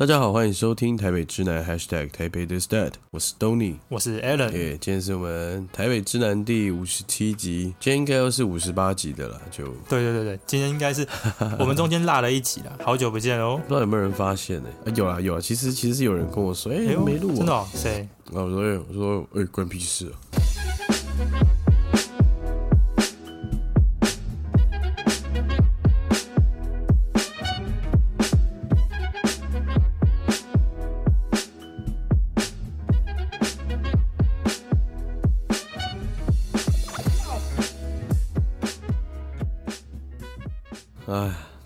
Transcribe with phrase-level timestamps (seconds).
[0.00, 11.06] 大家好，欢迎收听台北之南 #hashtag 台北的 stat，我是 Tony，我是 Alan，耶，今天是我们台北之南第五十七集，今天应该又是五十八集的了，就对对对对，今天应该是
[11.58, 14.70] 我们中间落了一集了， 好久不见哦，不知道有没有人发现呢？
[14.86, 18.08] 啊，有啊有啊，其实其实是有人跟我说，哎、哎呦没录、啊，真的哦，谁？
[18.32, 20.16] 然后我说，哎我说，哎、关屁事啊！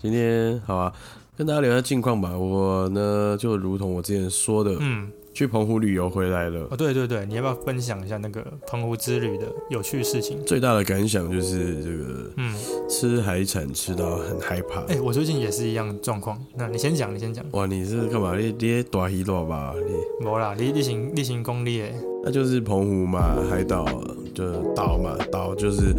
[0.05, 0.93] 今天好啊，
[1.35, 2.37] 跟大家聊一下近况吧。
[2.37, 6.67] 我呢，就如同我之前说的，嗯，去澎湖旅游回来了。
[6.69, 10.37] 哦，对对对，你要不要分享一下那个澎湖之旅的有趣事情？
[10.45, 12.55] 最大的感想就是这个嗯，
[12.87, 14.81] 吃海产吃到很害怕。
[14.81, 18.37] 哎，我最近也是一样状况，那你先讲，你先讲，哇，你是干嘛？
[18.37, 19.73] 你你大鱼大吧？
[19.75, 21.91] 你没啦，你例行例行公例，哎，
[22.25, 23.85] 那就是澎湖嘛，海岛
[24.33, 25.93] 就岛嘛，岛就是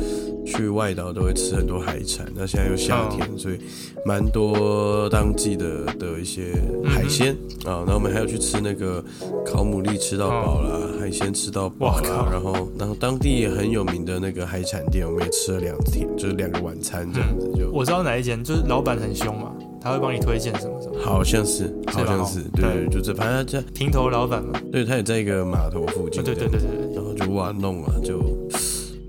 [0.45, 2.27] 去外岛都会吃很多海产。
[2.35, 3.59] 那现在又夏天，所以
[4.05, 6.53] 蛮多当季的的一些
[6.85, 7.33] 海鲜
[7.65, 7.87] 啊。
[7.87, 9.03] 然后我们还要去吃那个
[9.45, 12.29] 烤牡蛎，吃到饱啦，海鲜吃到饱啦。
[12.31, 19.53] 然后然后当地也很有名的那个海产店，我们也吃了两天，就是两个晚餐这样子，就我知道哪一间，就是老板很凶嘛，
[19.87, 28.19] 他会帮你推荐什么什么，好像是好像是吧对，就这反正他在平头老板嘛，对他也在一个码头附近对对对对对，然后就玩弄啊就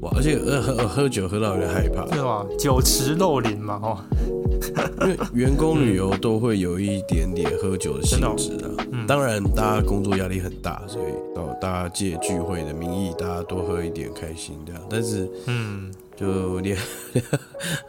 [0.02, 2.46] 哇，而且喝喝喝酒喝到有点害怕，对吧？
[2.60, 3.98] 酒池肉林嘛，哦，
[5.02, 8.70] 因为员工旅游都会有一点点喝酒的性质啊。
[8.92, 9.08] 嗯。
[9.08, 14.82] 当然，大家工作压力很大，所以哦，大家借聚会的名义，大家多喝一点，开心这样。
[14.88, 16.78] 但是嗯，就两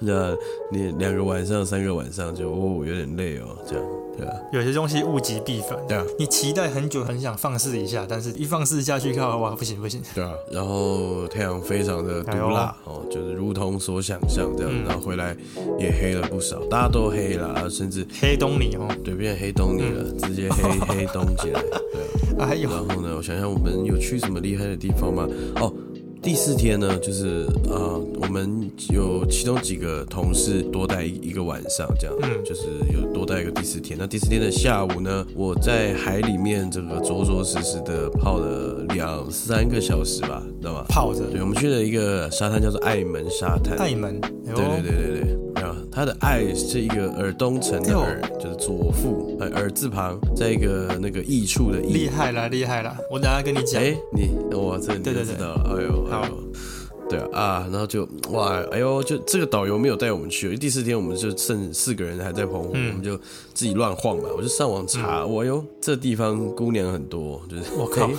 [0.00, 0.34] 那
[0.70, 3.84] 你两个晚上、三个晚上就哦有点累哦，这样
[4.16, 10.32] 对啊，有些东西物极必反，对啊，你期待很久，很想放肆一下，但是一放肆下去，看哇，不行不行，对啊。
[10.50, 14.84] 然后太阳非常的毒辣哦，就是如同所想象这样，嗯。
[14.84, 15.36] 然后回来
[15.78, 20.62] 也黑了不少，大家都黑了，甚至黑东尼哦，对变黑东尼了，直接黑
[20.94, 22.02] 黑东起来，对
[22.38, 22.48] 啊。
[22.50, 25.28] 哎呦，然后呢，我想想，我们有去什么厉害的地方吗？
[25.56, 25.72] 哦，
[26.20, 33.96] 第四天呢，就是呃，我们有其中几个同事多待一一个晚上，这样，嗯就是有多待一个第四天。
[33.98, 40.84] 那第四天的下午呢，我在海里面这个着着实实的泡了两三个小时吧，知道吧？
[40.88, 43.78] 泡着对，我们去了一个沙滩，叫做爱门沙滩。
[43.78, 52.08] 爱门，对对对对对，没有，它的爱是一个耳东城的耳，就是左腹，呃，耳字旁，在一个那个益处的益厉。
[52.08, 56.24] 害了厉害了，我等下跟你讲，哎，你哇，这你就对对对知道了，哎呦，哎好。
[56.26, 56.38] 呦，
[57.08, 62.90] 对啊啊，然后就哇，哎呦，就这个导游没有带我们去，因为第四天我们就剩四个人还在澎湖，嗯。
[62.90, 63.16] 我们就
[63.54, 68.06] 自己乱晃嘛，我就上网查，我哟，这地方姑娘很多，就是我靠。
[68.06, 68.10] 哎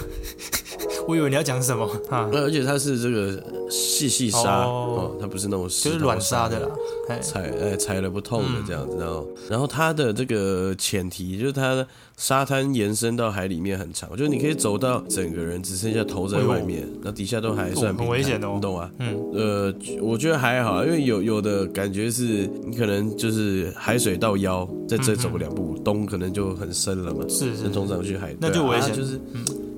[1.10, 5.16] 我以为你要讲什么啊，而且它是这个细细沙哦。
[5.16, 6.68] 哦，它不是那种就是软沙的啦，
[7.08, 18.92] 哎，踩呃踩了不痛嗯的这样子，然后然后它的这个前提就是它的沙滩延伸到海里面很长，就是你可以走到整个人只剩下头在外面，那底下都还算哦很危险的你懂吗？
[19.00, 28.92] 嗯，呃，我觉得还好，因为有有的感觉是你可能就是海水到腰，再再走个两步，东可能就很深了嘛，是是那冲上去海那就危险。
[28.92, 29.20] 啊就是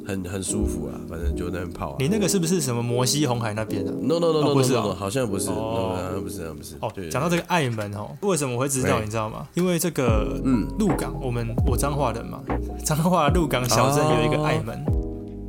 [0.05, 1.95] 很很舒服啊，反正就在那边泡啊。
[1.99, 6.75] 你那个是不是什么摩西红海那边的？No no no 哦 no 不是哦好像不是，哦不是，不是。
[6.81, 8.99] 哦对，讲到这个爱门哦，为什么我会知道？
[8.99, 9.47] 你知道吗？
[9.53, 12.41] 因为这个嗯鹿港，我们我彰化人嘛，
[12.83, 14.83] 彰化鹿港小镇有一个爱门，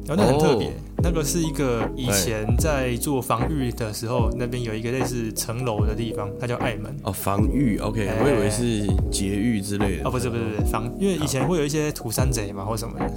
[0.07, 0.73] 然后那很特别哦，
[1.05, 6.95] 那个是一个以前在做防御的时候，那边有一个类似城楼的地方，它叫爱门。
[7.03, 10.07] 哦，防御，OK，哎我以为是劫狱之类的。
[10.07, 13.11] 哦，不是不是不是防，因为以前会有一些土山贼嘛或什么的，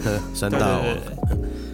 [0.34, 0.80] 山对大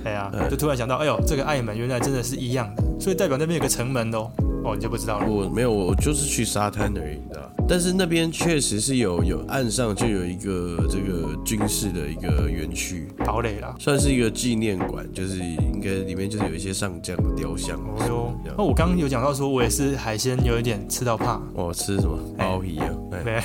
[0.04, 4.30] 哎呀，就突然想到，哎呦，这个爱门原来真的是一样的，所以代表那边有个城门哦，
[4.64, 5.26] 哦，你就不知道了。
[5.30, 7.48] 我没有，我就是去沙滩而已，你知道。
[7.68, 13.72] 但是那边确实是有有岸上就有一个这个军事的一个园区，堡垒啦。
[13.78, 17.78] 算是一个纪念馆，就是应该里面就是有一些上将的雕像。
[17.78, 22.90] 哦哟那我刚刚有讲到说，我也是海鲜有一点吃到怕，哦，吃什么鲍鱼啊？
[23.12, 23.40] 哎没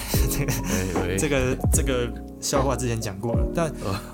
[1.17, 3.71] 这个这个笑话之前讲过了，但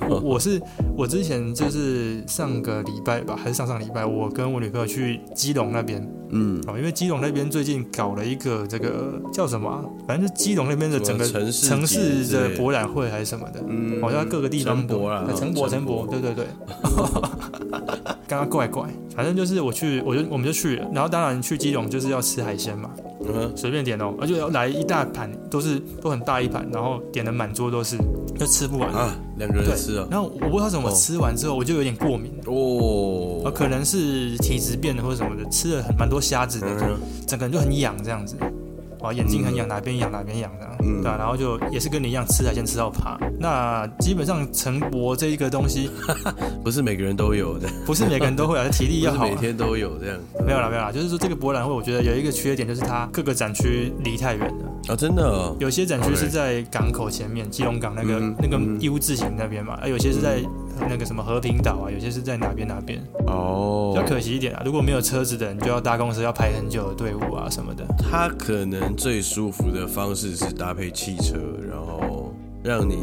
[0.10, 0.62] 我 我是
[0.96, 6.06] 我之前就是上个礼拜吧，还是上上礼拜，我跟我女朋友去基隆那边。
[6.36, 12.56] 嗯，哦，因为基隆那边最近搞了一个这个叫什么啊、反正就基隆那边的整个城市城市的的。
[12.56, 14.02] 博览会还是什么的，嗯。
[14.02, 15.14] 好像各个地方博。
[15.14, 16.08] 啦哎城博城博。
[16.08, 16.48] 城博，对对对，
[18.28, 22.90] 刚刚怪怪，反正就是我去，我就我们就去了，然后当然去基隆就是要吃海鲜嘛，
[23.56, 27.98] 随便点哦，而且要来一大盘，都是都很大一盘，然后点的满桌都是，
[28.40, 28.90] 就吃不完。
[28.92, 30.96] 啊，两个人吃啊，然后我不知道怎么哦。
[30.96, 33.42] 吃完之后我就有点过敏，哦。
[33.46, 38.36] 呃，，可能是体质变了或者什么的，吃了很蛮多虾子的，嗯，整个人就很痒这样子，
[39.08, 43.18] 啊，眼睛很痒，哪边痒哪边痒这样，嗯对啊，然后就也是跟你一样吃海鲜吃到怕。
[43.40, 45.90] 那基本上晨勃这一个东西，
[46.64, 49.30] 不是每个人都有的，不是每个人都会啊， 体力要好啊。
[49.30, 50.18] 每天都有这样。
[50.46, 54.94] 没有啦，没有啦，就是说这个博览会，我觉得有一个缺点，就是它各个展区离太远了。
[54.94, 60.42] 啊，真的哦，有些展区是在港口前面，基隆港那个、那个嗯嗯 U 字形那边嘛，啊，有些是在
[60.80, 64.62] 那个什么和平岛啊，有些是在哪边哪边，哦比较可惜一点啊。
[64.66, 67.86] 如果没有车子的人，就要搭公车，要排很久的队伍啊什么的。
[67.98, 71.38] 他可能最舒服的方式是搭配汽车，
[71.70, 72.34] 然后
[72.64, 72.98] 让你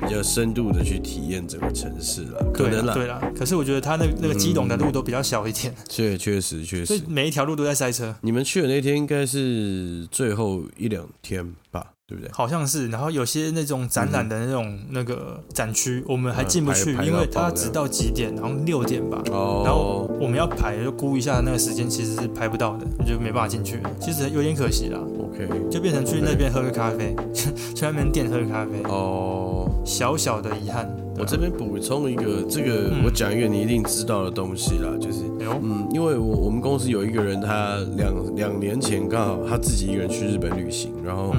[0.00, 3.20] 比较深度的去体验整个城市了，可能啦，对啦。
[3.36, 7.04] 可是我觉得他那那个基隆的路都比较小一点，确确实确所以实。
[7.08, 8.14] 每一条路都在塞车。
[8.20, 12.30] 你们去的那天应该是最后一两天吧，对不对？
[12.32, 19.22] 好像是，然后有些那种展览的那种那个展区，我们还进不去，因为它只到几点，然后六点吧。
[19.30, 23.80] 哦，然后我们要排，就估一下那个时间，其实是排不到的，就没办法进去。
[23.98, 29.53] 其实有点可惜啦，OK，就变成去那边喝个咖啡， 去那边店喝个咖啡，哦，
[29.84, 30.84] 小小的遗憾。
[30.84, 30.90] 啊。
[31.16, 33.04] 我这边补充一个，这个嗯。
[33.04, 41.32] 我讲一个你一定知道的东西啦，就是嗯，因为我我们公司有一个人，他两两年前刚好他自己一个人去日本旅行，然后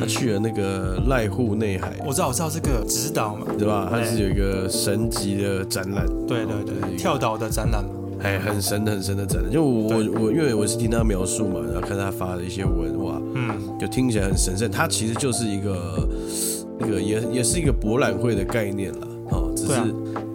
[0.00, 3.90] 他去了那个濑户内海，我知道，我知道这个指导嘛，对吧？
[3.92, 4.00] 哎。
[4.00, 7.90] 它是有一个神级的展览，对对对，跳岛的展览嘛，
[8.22, 9.52] 哎，很神很神的展览。
[9.52, 14.70] 就我我我因为我是听他描述嘛，然后看他发的一些文，哇，嗯，就听起来很神圣。
[14.70, 16.08] 他其实就是一个
[16.82, 19.74] 那个也也是一个博览会的概念了，哦，只是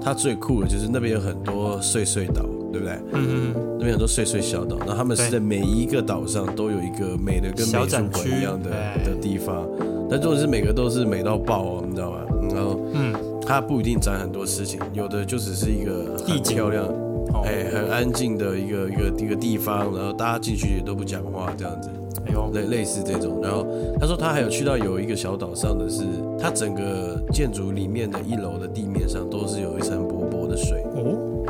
[0.02, 2.94] 它最酷的就是那边有很多碎碎岛，对不对？
[3.12, 8.98] 嗯嗯那边很多碎碎小岛，然后他们是在每一个岛上都有一个美的跟美术馆一样的哎。
[9.04, 9.68] 的地方，
[10.10, 12.20] 但重点是每个都是美到爆哦，你知道吗？
[12.54, 13.14] 然后嗯，
[13.46, 16.86] 它不一定展很多事情，有的就只是一个很漂亮、
[17.34, 21.90] 哦，哎很安静的一个一个一个地方，然后大家进去也都不讲话这样子，
[22.26, 23.40] 哎呦，类类似这种。
[23.42, 23.66] 然后
[24.00, 26.04] 他说他还有去到有一个小岛上的是，
[26.40, 30.84] 它整个建筑里面的一楼的地面上都是有一层薄薄的水。
[30.96, 31.46] 哦，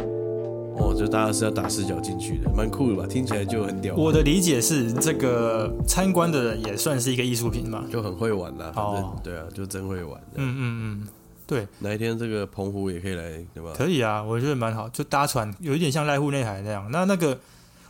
[0.79, 3.07] 哦，就大家是要打视角进去的，蛮酷的吧？
[3.07, 7.85] 听起来就很屌，我的理解是，这个参观的人也算是一个艺术品嘛。
[7.91, 8.71] 就很会玩啦。
[8.75, 10.21] 反正、哦对啊，就真会玩。
[10.35, 11.07] 嗯嗯嗯，
[11.47, 13.71] 对，哪一天这个澎湖也可以来，对吧？
[13.75, 16.87] 可以啊，我觉得蛮好，就搭船，有一点像濑户内海那样。
[16.91, 17.37] 那那个，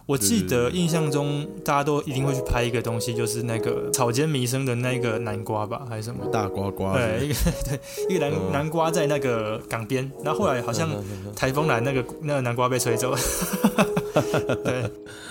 [0.07, 6.25] 我记得印象中大家都一定会去拍一个东西，就是那个草间弥生的那个南瓜吧，还是什么？
[6.31, 7.35] 大瓜瓜，对，一个
[7.67, 10.89] 对一个南、嗯南瓜在那个港边，然后后来好像
[11.35, 13.17] 台风来，那个那个南瓜被吹走了。
[14.63, 14.89] 对，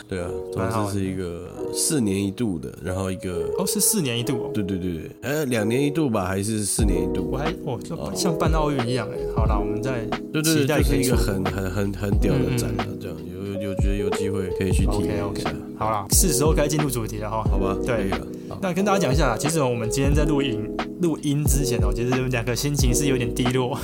[0.08, 4.50] 对啊，蛮好玩总之是一个四年一度的，然后一个，哦，是四年一度哦。
[4.52, 7.38] 对对对对，呃，两年一度吧，还是四年一度我？
[7.38, 9.16] 还哦，就像办奥运一样哎。
[9.34, 13.16] 好啦，我们再对对对，期待就是一个很很很很屌的展啊，这样
[14.56, 17.42] 可以去体 OK 验一 OK，下，好啦，是时候该进入主题了哈。
[17.50, 17.76] 好吧？
[17.84, 18.10] 对
[18.62, 20.66] 那跟大家讲一下，其实我们今天在录音
[21.02, 23.76] 录音之前哦，其实两个心情是有点低落，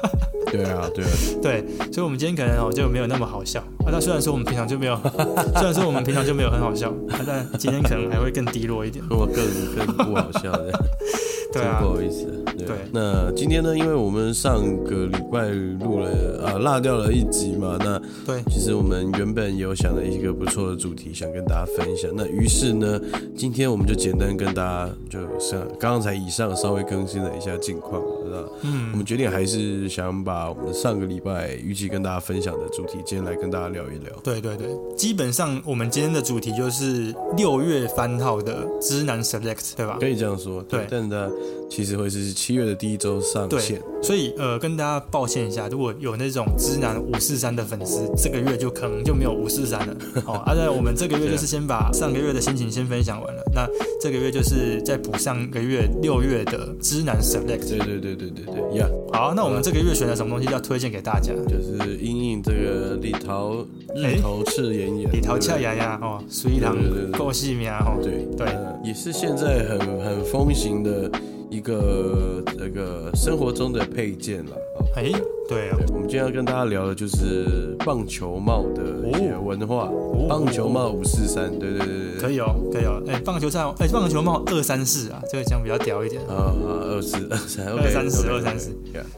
[0.50, 1.10] 对啊对啊，
[1.42, 3.90] 对，所以我们今天可能哦就没有那么好笑啊。
[3.90, 4.96] 那虽然说我们平常就没有，
[5.56, 9.04] 虽然说我们平常就没有很好笑，啊、但今天可能还会更低落一点。
[9.10, 9.44] 我更
[9.74, 10.70] 更不好笑的。
[11.52, 12.43] 对啊不，好意思。
[12.66, 22.10] 对，对那今天呢，因为我们上个礼拜录了啊，落掉了一集嘛，那对，其实我们原本有想了一个不错的主题，想跟大家分享。
[22.14, 23.00] 那于是呢，
[23.36, 28.38] 今天我们就简单跟大家就像刚刚才以上稍微更新了一下近况，知道？
[28.40, 34.12] 我嗯们决定还是想把我们上个礼拜预计跟大家分享的主题，今天来跟大家聊一聊。
[34.22, 39.98] 对对对，基本上我们今天的主题就是六月番号的直男 Select，对吧？
[40.00, 41.30] 可以这样说，对但呢，
[41.70, 43.82] 其实会是七月的第一周上线。
[44.02, 49.96] 所以呃，跟大家抱歉一下，如果有那种知男五四三的粉丝，这个月就可能就没有五四三了
[50.26, 50.34] 哦。
[50.44, 53.66] 啊，那我们这个月就是先把上个月的心情先分享完了，那
[54.00, 57.68] 这个月就是再补上个月六月的知男 Select。
[57.68, 61.32] 对对对对对对，呀、好，那我们这个月选了什么东西要推荐给大家？
[61.48, 67.98] 就是因应这个李桃日头赤炎炎，李桃恰牙牙哦，水郎对对对对够细命哦。
[68.02, 71.10] 对对呃也是现在很很风行的
[71.54, 74.56] 一个这个生活中的配件了。
[74.94, 75.10] 哦哎，
[75.48, 83.02] 对啊，对，我们今天要跟大家聊的就是棒球帽的一些文化，哦棒球帽五四三，对对对对对，可以哦，可以哦。
[83.08, 86.22] 哎，棒球帽，哎，棒球帽二三四啊，这个讲比较屌一点。
[86.26, 88.70] 啊啊，二四二三，二三四二三四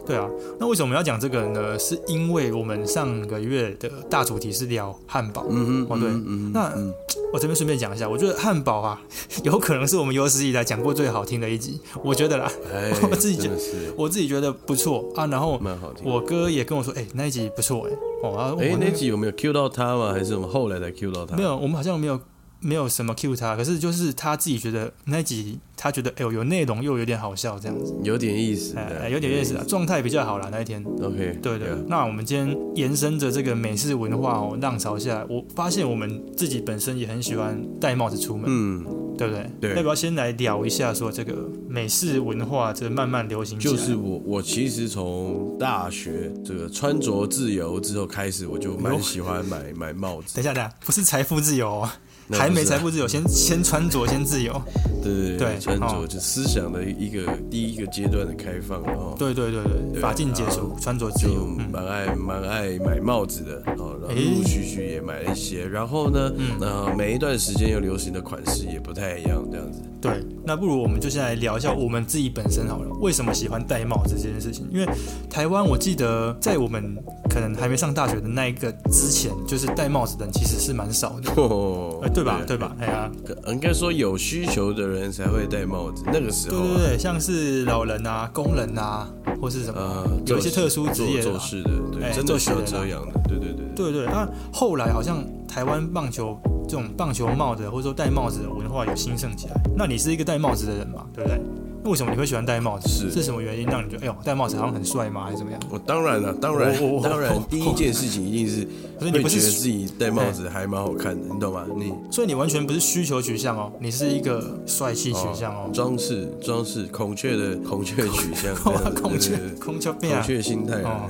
[0.07, 0.29] 对啊，
[0.59, 1.79] 那为什么要讲这个呢？
[1.79, 5.45] 是因为我们上个月的大主题是聊汉堡。
[5.51, 6.93] 嗯嗯，哦对嗯嗯那嗯
[7.33, 9.01] 我这边顺便讲一下，我觉得汉堡啊，
[9.45, 15.27] 有可能是我们有史以来讲过最好听的一集，我觉得啦，哎， 我自己觉得是我自己觉得不错啊。
[15.27, 16.09] 然后蛮好听。
[16.11, 17.93] 我哥也跟我说，哎、那一集不错哎、
[18.23, 20.13] 哦，啊，那集有没有 Q 到他吗？
[20.13, 21.37] 还是我们后来才 Q 到他？
[21.37, 22.19] 没有，我们好像没有
[22.67, 29.65] 没有什么 cue 他，可是就是他自己觉得那一集他觉得哎呦有内容又有点好笑这样子，有点意思，哎、对有点意思啊，。
[29.69, 30.83] 状态比较好啦那一天。
[31.01, 38.85] OK，对对那我们今天延伸着这个美式文化哦浪潮下来，我发现我们自己本身也很喜欢戴帽子出门，嗯，
[39.17, 39.51] 对不对？
[39.61, 43.59] 对要不要先来聊一下说这个美式文化这慢慢流行？
[43.59, 50.43] 就是我，我其实从大学这个穿着自由之后开始，我就蛮喜欢买 买帽子等。
[50.43, 51.91] 一下，等一下，不是财富自由哦，
[52.33, 54.61] 还没财富自由，先先穿着先自由。
[55.03, 69.81] 对对对穿哦着就思想的一个第一个阶段的开放，然后对对对对，法禁解除，穿着自就蛮爱蛮爱买帽子的，哦，然后诶陆陆续续也买了一些，然后呢，嗯呃，每一段时间又流行的款式也不太一样，这样子。
[70.01, 70.25] 对。
[70.45, 74.69] 那不如我们就先来聊一下我们自己本身好了，为什么喜欢戴帽子这件事情？
[74.73, 74.87] 因为
[75.31, 76.97] 台湾，我记得在我们
[77.31, 81.31] 可能还没上大学的那一个之前，就是戴帽子的人其实是蛮少的，
[82.17, 82.41] 对吧？
[82.47, 82.77] 对吧？
[82.81, 89.09] 哎呀，可应该说有需求的人才会戴帽子，那个时候啊，对对对，像是老人啊、工人啊，
[89.41, 93.93] 或是什么，呃，有一些特殊职业做做事的，对，欸真的需要遮阳的，对对对对。
[93.93, 99.61] 对对，那后来好像台湾棒球这种棒球帽的或者说戴帽子的文化有兴盛起来。
[99.77, 101.41] 那你是一个戴帽子的人嘛，对不对？
[101.87, 102.89] 那为什么你会喜欢戴帽子？
[102.89, 105.23] 是是什么原因让你觉得哎呦戴帽子好像很帅吗？
[105.25, 105.61] 还是怎么样？
[105.71, 108.67] 我当然了，当然当然， 第一件事情一定是
[108.99, 111.65] 会可是你不，觉得自己戴帽子还蛮好看的，你懂吗？
[111.77, 115.71] 你所以你完全不是需求取向哦，你是一个帅气取向哦。
[115.73, 119.97] 装饰装饰孔雀的孔雀取向，孔雀 孔雀！
[120.01, 120.83] 孔雀心态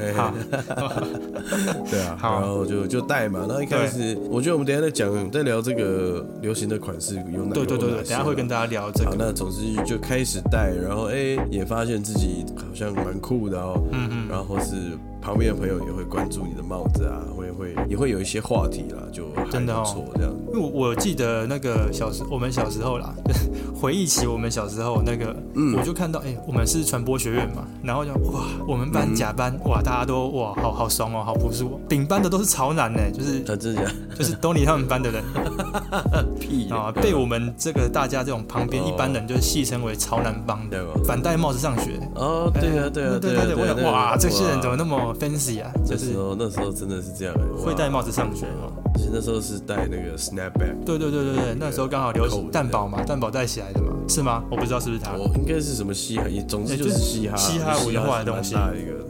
[1.90, 3.40] 对啊，好然后就就戴嘛。
[3.48, 9.16] 然后一开始，我觉得我们等下再讲，再聊这个流行的款式有哪对对对对，等下会跟大家聊这好，个。
[9.18, 14.74] 那总之就开始戴，然后哎、也发现自己好像蛮酷的哦，嗯嗯，然后是
[15.20, 20.32] 旁边的朋友也会关注你的帽子啊，会会也会有一些话题啦，就还真的哦不错这样。
[20.48, 23.14] 因为我我记得那个小时我们小时候啦，
[23.74, 31.80] 回忆起我们小时候那个，嗯我就看到哎、我们是传播学院嘛，然后就哇，我们班嗯甲班哇，大家都哇，好好爽哦，好朴素哦。
[31.88, 35.22] 丙班的都是潮男呢，就是他真的假 就是东尼他们班的人
[36.40, 41.98] 屁啊，被我们这个大家这种旁边哦一般人就戏称为潮男帮的，反戴帽子上学。
[42.14, 44.76] 哦，对啊，对啊，对，对对，我对啊想哇，这些人怎么？
[44.76, 45.70] 那么 fancy 啊？
[45.84, 48.72] 就是时候那时候真的是这样，会戴帽，子上学哦。
[49.12, 54.42] 那时候是戴那个 snapback，对对对对对，那时候刚好流行蛋堡嘛，蛋堡戴起来的嘛，是吗？
[54.50, 55.12] 我不知道是不是他。
[55.12, 58.54] 我应该是什么嘻哈，一总之就是嘻哈，嘻哈文化的东西。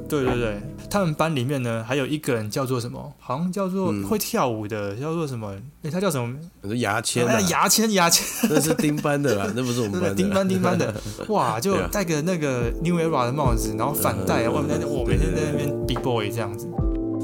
[0.09, 0.61] 对对对，
[0.91, 3.13] 他们班里面呢还有一个人叫做什么？
[3.19, 5.55] 好像叫做嗯会跳舞的，叫做什么？
[5.83, 6.37] 哎，他叫什么？
[6.77, 10.15] 牙签啊哎，，牙签，牙签，那是丁班的啦， 那不是我们班的。
[10.15, 10.95] 丁班丁班的，
[11.29, 16.69] 哇，就戴个那个 New Era 的帽子，然后反戴，啊外面那我每天在那边 Big Boy 这样子，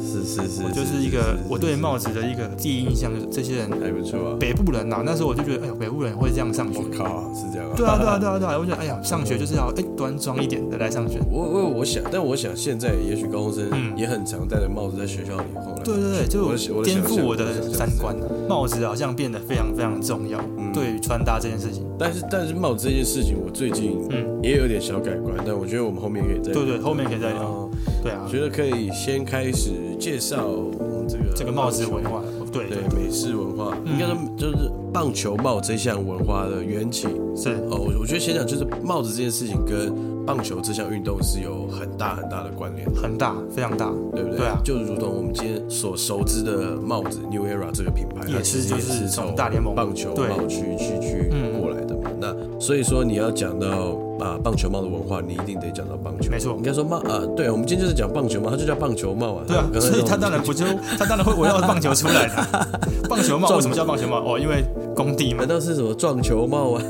[0.02, 4.36] 是是是，我就是一个我对帽子的一个第一印象就是这些人还不错啊。
[4.38, 6.84] 北部人呐，那时候我就觉得，哎呀，北部人会这样上学我。
[6.96, 7.74] 靠，是这样啊。
[7.76, 8.58] 对啊，对啊，对啊，对啊！
[8.60, 11.18] 我觉得，哎呀，上学就是要哎端庄一点的来上学。
[11.30, 15.82] 我我我想，但我想现在也许高中生嗯也很常戴着帽子在学校里晃来。
[15.84, 18.14] 对对对，就颠覆我的三观。
[18.48, 21.86] 帽子好像变得非常非常重要，嗯对于穿搭这件事情。
[21.98, 27.70] 但是但是帽子这件事情，我最近嗯，也有点小改观，但我觉得我们后面可以再对对，后面可以再聊。
[27.86, 28.22] 哦对啊。
[28.24, 32.22] 我，觉得可以先开始介绍我们这个这个帽子文化，
[32.52, 33.04] 对对对。
[33.04, 33.92] 美式文化，嗯。
[33.92, 37.08] 应该说就是棒球帽这项文化的缘起。
[37.36, 39.92] 是，哦，我我觉得先讲就是帽子这件事情跟
[40.24, 43.90] 棒球这项运动是有很大很大的关联，很大，非常大。
[44.12, 44.38] 对不对？
[44.38, 44.60] 对啊。
[44.64, 51.60] 就如同我们今天所熟知的帽子 New Era 这个品牌，也它其实是就是也是从大联盟棒球帽去去去嗯。
[51.60, 52.10] 过来的嘛。
[52.20, 56.30] 那所以说你要讲到啊棒球帽的文化，你一定得讲到棒球。
[56.30, 59.44] 没错应该说帽啊，对，我们今天就是讲棒球帽，它就叫棒球帽啊。
[59.46, 60.64] 对啊，所以它当然不就，
[60.98, 62.68] 它当然会围绕棒球出来的。
[63.10, 64.18] 棒球帽为什么叫棒球帽？
[64.20, 64.64] 哦，因为
[64.94, 66.82] 工地嘛难，道是什么撞球帽啊？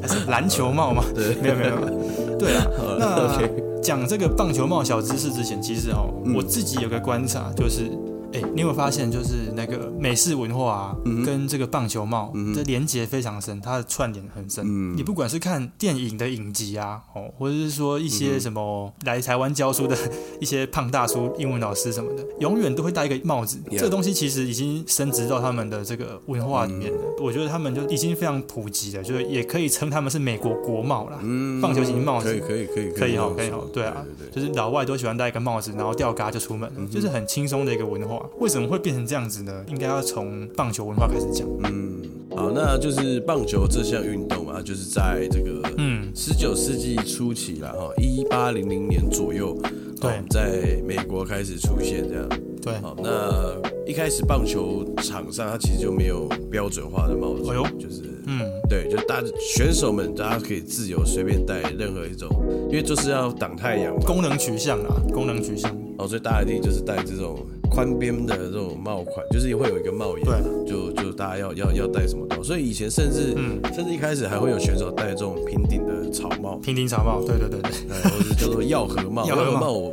[0.00, 1.04] 还是篮球帽嘛？
[1.14, 2.66] 对，没有没有，对啊。
[2.98, 3.38] 那
[3.82, 7.90] 讲这个棒球帽小知识之前，其实哦，嗯我自己有个观察，就是
[8.32, 14.64] 哎，你有没有发现，就是那个美式文化啊，跟这个棒球帽的连接非常深，它的串联很深。
[14.64, 19.96] 嗯，你不管是看电影的影集啊，哦，或者是说一些什么来台湾教书的
[20.40, 23.58] 一些胖大叔、英文老师什么的，永远都会戴一个帽子。
[23.72, 26.98] 这个东西其实已经升值到他们的这个文化里面了。
[27.20, 31.18] 我觉得他们就已经非常普及了，就是也可以称他们是美国国帽了。
[31.22, 38.19] 嗯，棒球型帽子可以可以可以可以好可以好，对啊，就是老外都喜欢戴一个帽子，然后吊嘎就出门，就是很轻松的一个文化。
[38.38, 39.64] 为什么会变成这样子呢？
[39.68, 41.46] 应该要从棒球文化开始讲。
[41.64, 42.00] 嗯，
[42.34, 49.56] 好，那就是棒球这项运动啊，就是在这个嗯十九世纪初期了哈，一八零零年左右，
[50.00, 52.28] 对，在美国开始出现这样。
[52.62, 59.22] 对，好，那一开始棒球场上它其实就没有标准化的帽子，哎呦，就是嗯，对，就大
[59.54, 62.28] 选手们大家可以自由随便戴任何一种，
[62.68, 65.74] 因为就是要挡太阳，功能取向啊，功能取向。
[65.96, 67.38] 哦，所以大家一定就是戴这种
[67.70, 72.42] 宽边的这种帽款，就是会有一个帽檐，对，就就大家要要要戴什么帽。
[72.42, 77.70] 所以以前甚至，嗯，甚至一开始还会有选手戴这种平顶的草帽，平顶草帽，对对对对，
[78.10, 79.92] 或者叫做药盒帽， 药盒帽，我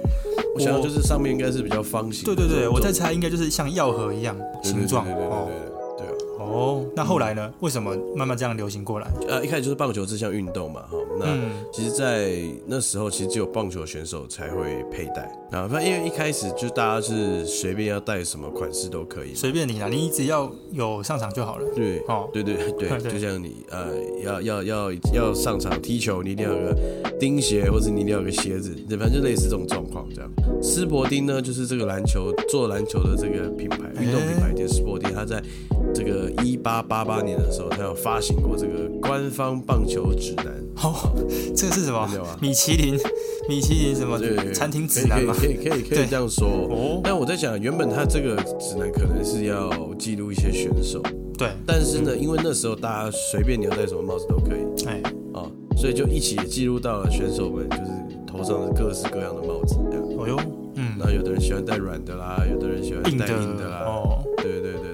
[0.55, 5.47] 我想就是上面应该是比较方形，对对对，我在猜应该就是像药盒一样形状，哦。
[6.57, 7.53] 哦，那后来呢？
[7.59, 9.07] 为什么慢慢这样流行过来？
[9.27, 10.97] 呃，一开始就是棒球这项运动嘛，哈。
[11.19, 11.27] 那
[11.71, 12.31] 其实，在
[12.65, 15.31] 那时候，其实只有棒球选手才会佩戴。
[15.51, 21.65] 啊，反正因为一开始就大家是随便要戴什么款式都可以，随便你啦，你只要有上场就好了。
[21.75, 26.75] 对，哦，对对 对，就像你呃，要要要要上场踢球，你一定要有个
[27.19, 30.31] 钉鞋，或者你一定要有个鞋子，反正就类似这种状况这样。
[30.61, 35.41] 斯伯丁呢，就是这个篮球做篮球的这个品牌，运动品牌叫斯伯丁，他在。
[35.93, 40.45] 这个一八八八年的时候，他有发行过这个官方棒球指南。
[40.83, 40.93] 哦，
[41.55, 42.07] 这个是什么？
[42.39, 42.97] 米其林，
[43.49, 44.17] 米其林什么？
[44.17, 45.33] 对，餐厅指南吗？
[45.37, 46.47] 可以可以可以这样说。
[46.47, 51.01] 哦，但我在想，原本他这个指南可能是要记录一些选手。
[51.37, 51.49] 对。
[51.65, 54.87] 但是呢，因为那时候大家随便你要戴什么帽子都可以。
[54.87, 55.01] 哎。
[55.33, 57.81] 啊，所以就一起记录到了选手们就是
[58.25, 59.75] 头上的各式各样的帽子。
[59.89, 60.03] 这样。
[60.17, 60.37] 哦哟。
[60.75, 60.95] 嗯。
[60.99, 63.83] 然后有的人喜欢戴软的啦，有的人喜欢戴硬的啦。
[63.87, 64.23] 哦。
[64.37, 64.86] 对对对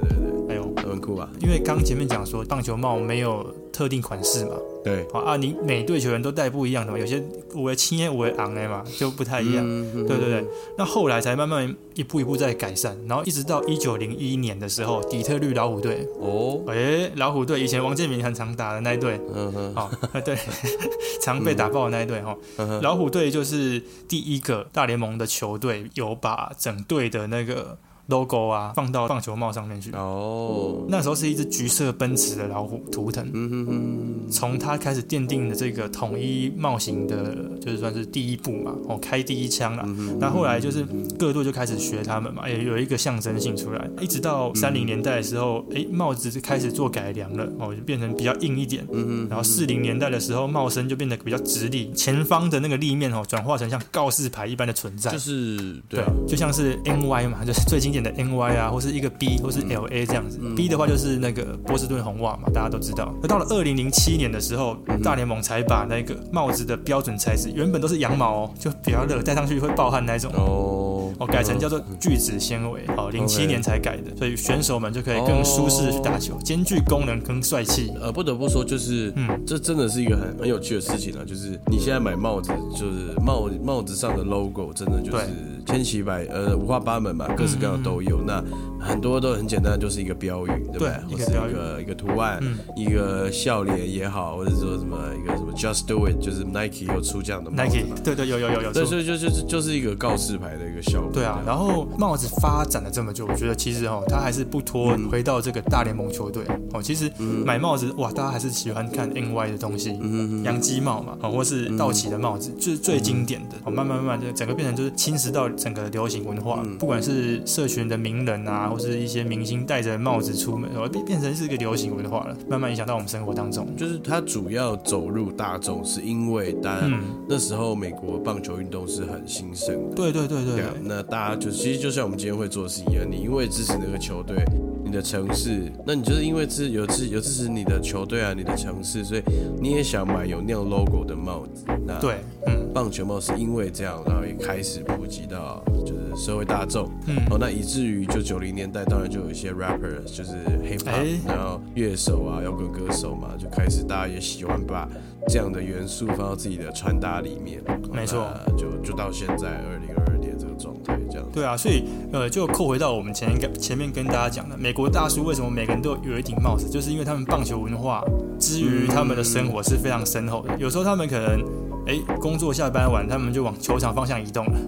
[1.41, 4.51] 因为刚前面讲说棒球帽没有特定款式嘛，
[4.83, 7.21] 对，啊，你每队球员都戴不一样的嘛，有些
[7.53, 9.65] 五为青五为昂的嘛，就不太一样，
[10.07, 10.45] 对对对。
[10.77, 16.07] 那后来才慢慢一步一步在改善，然后一直到一九零一年的时候，底特律老虎队。
[16.19, 19.89] 哦，哎，老虎队以前王建民很常打的那一队，嗯哼，哦，
[20.23, 20.37] 对，
[21.21, 22.37] 常被打爆的那一队哈，
[22.81, 27.77] 老虎队就是第一个大联盟的球队有把整队的那个。
[28.07, 29.91] Logo 啊，放到棒球帽上面去。
[29.91, 33.25] 哦，那时候是一只橘色奔驰的老虎图腾。
[33.33, 34.29] 嗯哼哼。
[34.29, 38.75] 从它开始奠定的这个统一帽型的，就是算是第一步嘛。
[38.87, 39.85] 哦，开第一枪了。
[40.19, 40.83] 那后来就是
[41.17, 43.89] 各队就开始学他们嘛，也有一个象征性出来。
[44.01, 47.47] 一直到三零年代的时候，哎，帽子就开始做改良了。
[47.59, 48.85] 哦，就变成比较硬一点。
[48.91, 49.27] 嗯哼。
[49.29, 55.11] 然后四零年代的时候，帽身就变得比较直立，前方的那个立面哦，转化成像告示牌一般的存在。
[55.11, 57.92] 就是对，就像是 NY 嘛，就是最近。
[57.93, 60.39] 点的 N Y 啊，或是一个 B，或是 L A 这样子。
[60.55, 63.13] B 的话就是那个波士顿红袜嘛，大家都知道。
[63.21, 77.91] 那到了二零零七年的时候，大联盟才把那个帽子的标准材质，原本都是羊毛哦，就比较热，戴上去会暴汗那种哦，哦，改成叫做聚酯纤维哦，零七年才改的，所以选手们就可以更舒适的去打球，兼具功能跟帅气。
[78.01, 85.25] 呃，不得不说，就是嗯，这真的是一个很很有趣的事情啊，就是你现在买帽子，就是帽帽子上的 logo，真的就是
[85.67, 87.73] 千奇百呃五花八门嘛，各式各样。
[87.83, 88.41] 都有，那
[88.83, 90.99] 很多都很简单，就是一个标语，对吧？
[91.09, 92.41] 或是一个一个图案，
[92.75, 97.95] 一个笑脸也好，或者说什么一个什么 Just Do It，就是 Nike 有出这样的帽子嘛？
[98.03, 98.73] 对对，有有有有。
[98.73, 101.11] 对，所以就就是就是一个告示牌的一个效果。
[101.13, 106.43] 对啊，然后帽子发展了这么久，我觉得其实哦，它还是不脱回到这个大联盟球队
[106.73, 106.81] 哦。
[106.81, 107.09] 其实
[107.45, 109.97] 买帽子哇，大家还是喜欢看 NY 的东西，
[110.43, 113.55] 洋基帽嘛，哦，或是道奇的帽子，就是最经典的。
[113.63, 123.67] 哦，慢慢慢慢就整个变成就是侵蚀到整个流行文化，不管是社群的名人啊，或是一些明星戴着帽子出门，然后变变成是一个流行文化了，慢慢影响到我们生活当中。
[123.77, 126.91] 就是它主要走入大众，是因为当然
[127.29, 129.95] 那时候美国棒球运动是很兴盛的。
[129.95, 130.63] 对对对对。
[130.81, 134.43] 那大家就其实就像我们今天会做的事一样，你因为支持那个球队，
[134.83, 139.23] 你的城市，那你就是因为支有支有支持你的球队啊，你的城市，所以
[139.59, 141.65] 你也想买有那样 logo 的帽子。
[141.85, 142.15] 那对，
[142.47, 146.89] 嗯，棒球帽是因为这样，然后也开始普及到就是社会大众。
[147.07, 148.03] 嗯，哦，那以至于。
[148.13, 154.87] 就九零年代，当然就有一些 rapper，就是 hip hop，然后乐手啊，摇滚歌手嘛，就开始大家也喜欢把
[155.27, 157.59] 这样的元素放到自己的穿搭里面。
[157.91, 161.27] 没错，就就到现在二零二二年这个状态这样。
[161.33, 168.03] 对啊，所以呃，就扣回到我们前一个前面跟大家讲的，美国大叔为什么每个人都有一顶帽子，就是因为他们棒球文化
[168.37, 170.55] 之于他们的生活是非常深厚的。
[170.59, 171.41] 有时候他们可能
[171.87, 174.59] 哎工作下班晚，他们就往球场方向移动了。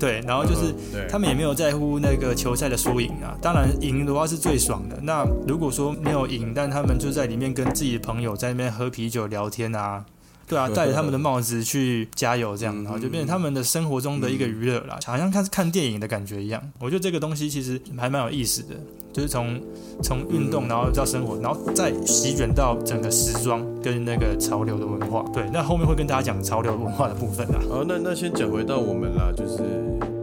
[0.00, 0.74] 对，然后就是
[1.08, 3.36] 他们也没有在乎那个球赛的输赢啊。
[3.40, 4.98] 当然赢的话是最爽的。
[5.02, 10.04] 那如果说没有赢，但他们就在里面跟自己的朋友在那边喝啤酒聊天啊。
[10.50, 16.60] 对啊， 戴着他们的帽子去加油，这样，然后就变成他们的生活中的一个娱乐啦，好像看看电影的感觉一样。
[16.80, 18.74] 我觉得这个东西其实还蛮有意思的，
[19.12, 19.60] 就是从
[20.02, 25.24] 从运动，然后到生活，然后再席卷到整个时装跟那个潮流的文化。
[25.32, 27.60] 对，那后面会跟大家讲潮流文化的部分啦。
[27.68, 29.62] 好，那那先讲回到我们啦，就是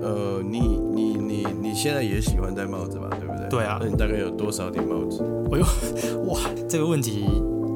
[0.01, 0.59] 呃，你
[0.93, 3.07] 你你你现在也喜欢戴帽子吧？
[3.11, 3.47] 对不对？
[3.49, 3.77] 对啊。
[3.81, 5.23] 那你大概有多少顶帽子？
[5.53, 5.65] 哎呦，
[6.27, 7.25] 哇，这个问题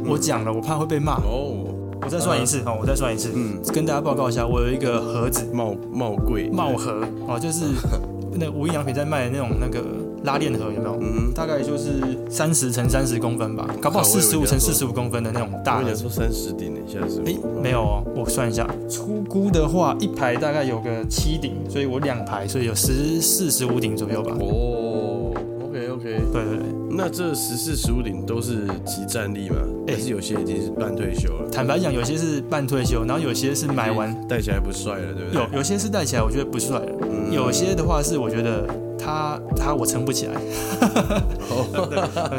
[0.05, 1.70] 我讲了，我怕会被骂哦。
[2.03, 7.65] 我再算一次哦，我再算一次，嗯，跟大家报告一下，我有一个盒子帽帽柜帽盒哦，就是
[8.33, 9.83] 那无印良品在卖的那种那个
[10.23, 10.97] 拉链盒，有没有？
[11.01, 15.81] 嗯，大概就是三十乘三十公分吧，搞不好四十五乘四十五公分的那种大。
[15.81, 17.21] 我说三十顶，现在是？
[17.25, 24.35] 哎，没有哦，我算一下，粗估的话，一排大概有个七顶，所以我两排，所以有十四十五顶左右吧。
[24.39, 25.10] 哦
[25.71, 26.67] ，OK OK，对对对。
[26.91, 29.55] 那这十四十五顶都是集战力吗？
[29.87, 31.49] 还是有些已经是半退休了？
[31.49, 35.41] 坦白讲，有些是半退休，然后有些是买完戴起来不帅了，对不对？
[35.41, 36.91] 有有些是戴起来我觉得不帅了，
[37.31, 38.67] 有些的话是我觉得
[38.99, 40.33] 他他我撑不起来。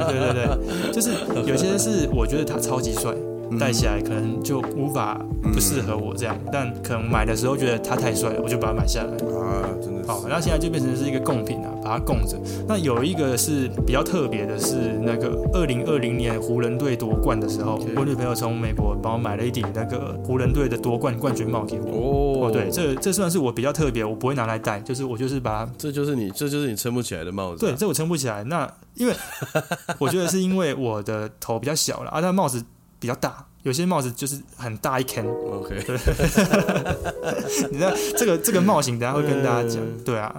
[0.09, 1.11] 对对对，就是
[1.47, 3.15] 有些是我觉得他超级帅。
[3.59, 5.21] 戴起来可能就无法
[5.53, 12.39] 不适合我这样，但可能买的时候觉得它太帅了，我就把它买下来啊，真的好，然后现在就变成是一个贡品啊，把它供着。
[12.67, 22.47] 那有一个是比较特别的，是那个二零二零年湖人队夺冠的时候，我女朋友从美国帮我买了一顶那个湖人队的夺冠冠军帽给我。
[22.47, 27.61] 哦，对，这这算是我比较特别，我不会拿来戴，就是我就是把它，这就是你，这就是你撑不起来的帽子。
[27.61, 28.43] 对，这我撑不起来。
[28.45, 29.15] 那因为
[29.99, 32.65] 我觉得是因为我的头比较小了，啊，它帽子。
[33.03, 35.27] 比较大，有些帽子就是很大一坑。
[35.27, 35.99] OK，对，
[37.69, 39.83] 你知道这个这个帽型，等下会跟大家讲。
[40.05, 40.33] 对啊，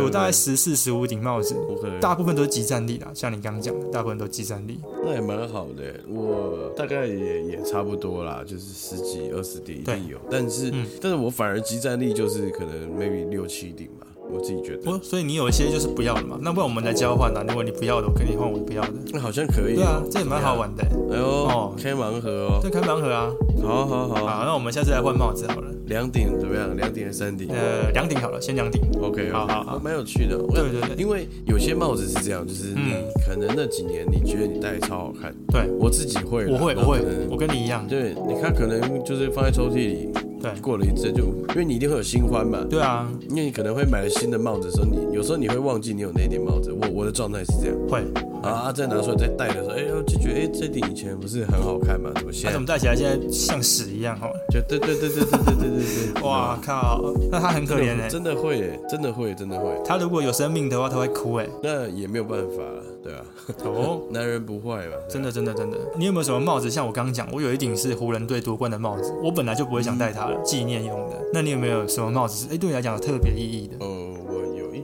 [0.00, 1.54] 我大概十四十五顶帽子，
[2.00, 4.80] 大部分都是集战力的，像你刚刚讲的，大部分都集战力。
[5.04, 14.08] 那也蛮好的，我大概也也差不多啦，就是十几二十顶一定有，但是但是我反而集战力就是可能 maybe 六七顶吧。
[14.32, 17.44] 我自己觉得，所以你有一些就是不要的嘛，那不然我们来交换啊？
[17.48, 18.92] 如果你不要的，我跟你换我不要的。
[19.12, 19.74] 那好像可以。
[19.74, 20.84] 对啊，这也蛮好玩的。
[21.12, 22.58] 哎呦，哦，开盲盒哦。
[22.62, 23.30] 对，开盲盒啊。
[23.62, 24.14] 好好好。
[24.26, 25.68] 好，那我们下次来换帽子好了。
[25.86, 26.76] 两顶怎么样？
[26.76, 27.48] 两顶还是三顶？
[27.50, 28.80] 呃，两顶好了，先两顶。
[29.02, 30.36] OK，好好好，蛮有趣的。
[30.36, 32.94] 对对对，因为有些帽子是这样，就是你
[33.26, 35.34] 可能那几年你觉得你戴超好看。
[35.48, 37.84] 对，我自己会，我会，我会，我跟你一样。
[37.88, 40.08] 对，你看可能就是放在抽屉里。
[40.40, 42.64] 对，过了一阵就，因为你一定会有新欢嘛。
[42.68, 46.72] 对啊，因为你可能会买了新的帽子的时候，你有时候你会忘记你有那顶帽子。
[46.72, 48.02] 我我的状态是这样，会
[48.42, 52.10] 啊，再拿出来再戴的时候，哎呦就觉得哎这顶以前不是很好看吗？
[52.14, 54.30] 怎么现在怎么戴起来现在像屎一样哈？
[54.50, 59.70] 就对对对对对对对对对，哇靠，那他很可怜哎，真的会，真的会，真的会。
[59.84, 61.46] 他如果有生命的话，他会哭哎。
[61.62, 63.24] 那也没有办法了，对啊。
[63.64, 64.92] 哦， 男人不坏嘛。
[65.08, 66.68] 真的真的真的，你有没有什么帽子？
[66.68, 71.16] 像我刚刚讲，我有一顶是湖人队夺冠的帽子，我本来就不会想戴它了，纪念用的。
[71.32, 73.76] 那你有没有什么帽子是哎对你来讲有特别意义的？
[73.78, 74.19] 呃，我有一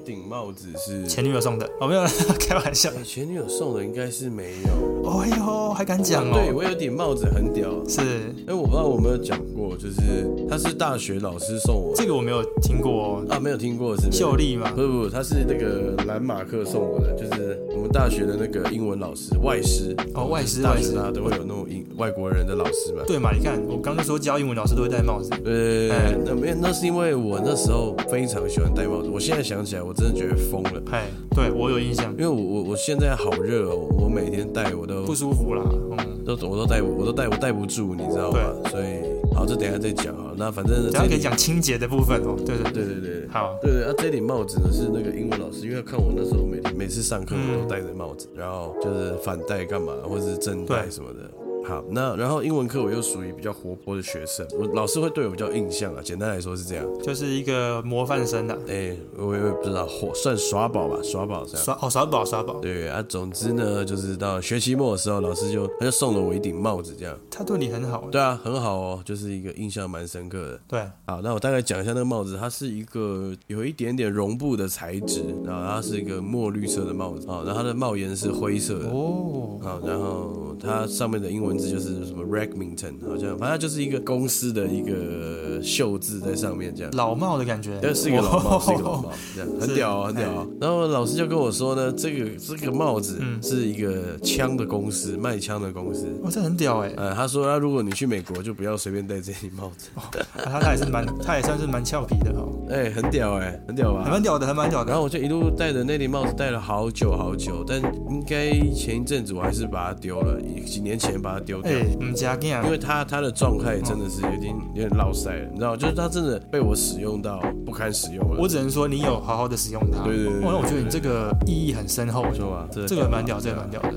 [0.07, 2.03] 顶帽子是前女友送的，哦没有，
[2.39, 2.89] 开玩笑。
[3.03, 5.11] 前女友送的应该是没有。
[5.11, 6.35] 哎呦，还敢讲哦？
[6.35, 8.01] 对我有顶帽子很屌，是。
[8.47, 11.93] 哎，我不知道我没有讲过，就是他是大学老师送我。
[11.97, 14.71] 这个我没有听过哦啊，没有听过是秀丽吗？
[14.77, 19.97] 不不不，他是那个蓝马克送我的，就是我们大学的那个英文老师，外师。
[20.15, 23.03] 哦，外师，大学大家都会有那种英外国人的老师嘛。
[23.09, 23.33] 对嘛？
[23.33, 25.31] 你看我刚刚说教英文老师都会戴帽子。
[25.45, 29.09] 呃，那没有那是因为我那时候非常喜欢戴帽子。
[29.09, 30.83] 我现在想起来，我真的觉得疯了。
[30.87, 35.63] 嗨，对我有印象，因为我我我现在好热哦，我每天戴我都不舒服啦。
[35.99, 38.39] 嗯，都我都戴我都戴我戴不住，你知道吗？
[38.71, 39.01] 所以
[39.35, 40.35] 好，这等下再讲啊。
[40.37, 42.37] 那反正等下可以讲清洁的部分哦。
[42.45, 43.85] 对对对对对，好，对对。
[43.85, 51.46] 啊，这顶帽子呢是那个英文老师，因为看我那时候每每次上课我都戴着帽子，然后就是反戴干嘛，或者是正戴什么的。
[51.67, 56.01] 好，那然后英文课我又属于比较活泼的学生，我老师会对我比较印象啊。
[56.01, 58.57] 简单来说是这样，就是一个模范生的。
[58.69, 61.65] 哎，我也不知道，算耍宝吧，耍宝这样。
[61.65, 62.61] 耍哦，耍宝耍宝。
[62.61, 67.19] 对啊，总之呢，就是到学期末的时候，老师就他就送了我一顶帽子，这样。
[67.29, 68.07] 他对你很好。
[68.13, 70.61] 对啊，很好哦，就是一个印象蛮深刻的。
[70.69, 70.81] 对。
[71.05, 79.59] 好，那我大概讲一下那个帽子，它是一个有一点点绒布的材质，然后它是一个墨绿色的帽子啊，然后它的帽檐是灰色的哦。
[79.61, 81.56] 好，然后它上面的英文。
[81.57, 86.93] 文字就是什么 Regminton，好像反正就是一个公司的一个秀字在上面这样。
[86.95, 90.47] 老帽的感觉，对，是一个老帽，是一个老哦帽，这样 很屌啊，很屌啊。
[90.61, 96.07] 然后老师就跟我说呢，这个这个帽子嗯是一个枪的公司，卖枪的公司。
[96.23, 99.89] 哇，这很屌哎、呃，他说，那如果你去美国，就不要随便戴这顶帽子。
[100.35, 104.05] 他 他也是蛮，他也算是蛮俏皮的哦，哎、很屌哎、很屌吧？
[104.05, 104.91] 还蛮屌的，还蛮屌的。
[104.91, 111.71] 然后我就一路戴着那顶帽子戴了好久好久，但应该前一阵子我还是把它丢了，几年前把它丢掉。
[111.73, 118.37] 因，为他他的状态真的是有点有点落塞了，你知道，就是他真的被我使用到不堪使用了。
[118.39, 120.03] 我只能说你有好好的使用它。
[120.03, 122.69] 对对对那我觉得你这个意义很深厚不，错吧？
[122.71, 123.95] 这这个蛮屌，这个蛮屌的。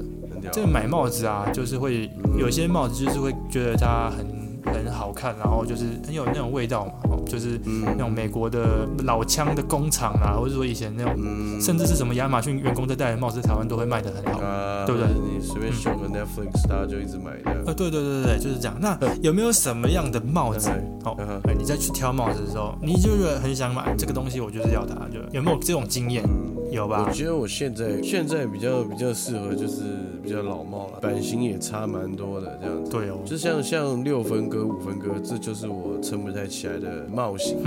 [0.53, 4.25] 这个买帽子啊，就是会有些帽子就是会觉得它很
[4.73, 14.39] 很好看，然后就是很有那种味道嘛，哦，就是嗯那种美国的老枪的工厂啊，或者说以前那种，嗯甚至是什么亚马逊员工在戴的帽子，台湾都会卖的很好。
[14.39, 17.63] 啊，对不对你随便选个 Netflix，大家就一直买这样。
[17.65, 18.75] 呃，对对对对对，就是这样。
[18.79, 20.69] 那有没有什么样的帽子？
[21.03, 24.95] 哦嗯哼，哎你再去挑帽子的时候，你就觉得很想买这个东西，我就是要它。
[25.09, 26.23] 就有没有这种经验？
[26.27, 27.13] 嗯有吧我？
[27.13, 29.83] 觉得我现在现在比较比较适合就是
[30.23, 32.91] 比较老帽了，版型也差蛮多的这样子。
[32.91, 37.57] 对哦，就像像六分哥、五分哥，这就是我撑不太起来的帽型。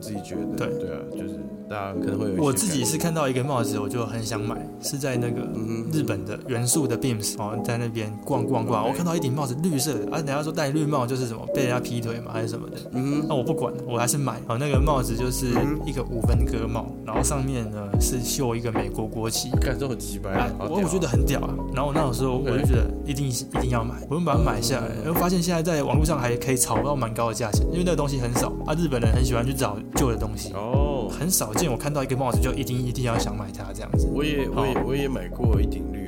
[0.00, 0.78] 自己觉得，对。
[0.78, 14.40] 对啊，就是大家可能会有我自己是看到一个帽子，我就很想买，是在那个嗯日本的元素的 Beams 哦，在那边逛逛逛，我看到一顶帽子绿色的，啊，人家说戴绿帽就是什么被人家劈腿嘛，还是什么的，嗯那我不管，我还是买。
[14.48, 15.48] 哦，那个帽子就是
[15.84, 19.50] 一个五分割帽，然后上面呢是绣一个美国国旗。
[19.50, 20.80] 哼，看这种几百啊，，好屌啊。
[20.80, 34.08] 我我觉得很屌啊，然后我那时候我就觉得一定一定要买，我就把它买下来，然后发现现在在网络上还可以炒到蛮高的价钱，因为那个东西很少啊，日本人很喜欢去找旧的东西，哦，很少见我看到一个帽子就一定一定要想买它这样子。
[34.12, 36.07] 我也我也我也买过一顶绿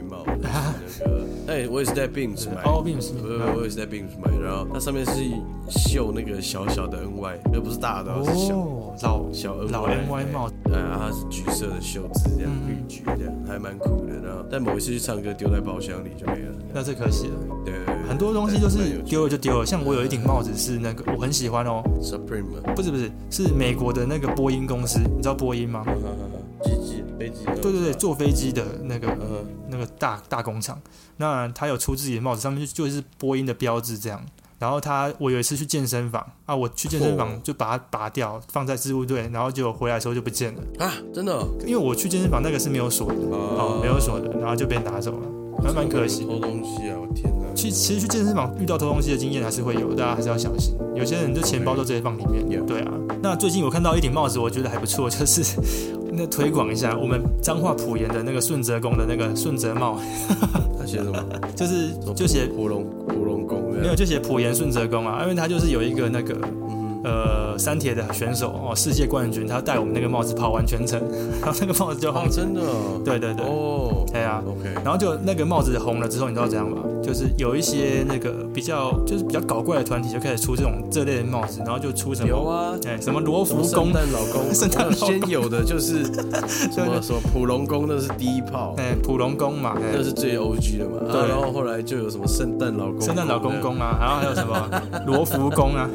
[1.47, 2.63] 哎，我也是在 Beams 买。
[2.63, 5.13] 哦，Beams，我我也是在 Beams 买，然后它上面是
[5.69, 14.15] 绣那个小小的 NY，那不是大的，是小哦，老小 NY，老 NY 帽，呃，它是橘色的袖子，这样嗯绿橘这样，还蛮酷的。
[14.23, 16.55] 然后，但某一次去唱歌丢在包厢里就没了。
[16.73, 17.35] 那这可惜了。
[17.65, 17.75] 对
[18.09, 25.85] 很多东西就是丢了就丢了，像我有一顶帽子是那个我很喜欢哦，Supreme，不是不是，是美国的那个波音公司，你知道波音吗？
[27.29, 30.81] 对对对，坐飞机的那个嗯那个大大工厂，
[31.19, 34.25] 那他有出自己的帽子，上面就就是波音的标志这样。
[34.59, 45.29] 然后他，我有一次去健身房啊，我去健身哦房就把它拔掉，放在置物队，然后就回来的时候就不见了，啊，真的哦因为我去健身房那个是没有锁的，哦，没有锁的，然后就被拿走了，
[45.65, 46.27] 还蛮可惜。
[46.27, 46.97] 偷东西啊！
[47.01, 47.55] 我天哪！
[47.55, 50.75] 去其实去健身房遇到偷东西的经验还是会有，大家还是要小心。
[50.95, 52.65] 有些人就钱包都直接放里面。
[52.67, 55.43] 对啊，那最近我看到一顶帽子，我觉得还不错，就是
[56.13, 59.99] 那推广一下我们彰化普盐的那个顺泽宫的那个顺泽帽，
[60.79, 61.25] 他写什么？
[61.55, 71.01] 就是就写普龙普龙宫没有就写普盐顺泽宫啊，因为他就是有一个那个嗯，呃三铁的选手哦，世界冠军，他戴我们那个帽子跑完全程，
[71.43, 72.25] 然后那个帽子就红。
[72.25, 74.43] 哦，，真的哦，对对对，哦对啊。
[74.47, 76.79] ，OK，然后就那个帽子红了之后，你知道怎样吧？
[77.03, 82.75] 就是有一些那个比较就是比较搞怪的团体就开始出这种这类的帽子，然后就出什么有啊。
[82.87, 83.65] 哎什么罗浮宫。
[83.65, 89.93] 圣，诞老公， 圣诞先有的就是什么 什么普龙宫，那是第一炮，哎普龙宫嘛，哎。
[89.97, 90.99] 那是最 OG 的嘛。
[91.09, 94.71] 啊对然后后来就有什么圣诞老公，圣诞老公公啊，然后还有什么
[95.07, 95.89] 罗浮宫啊，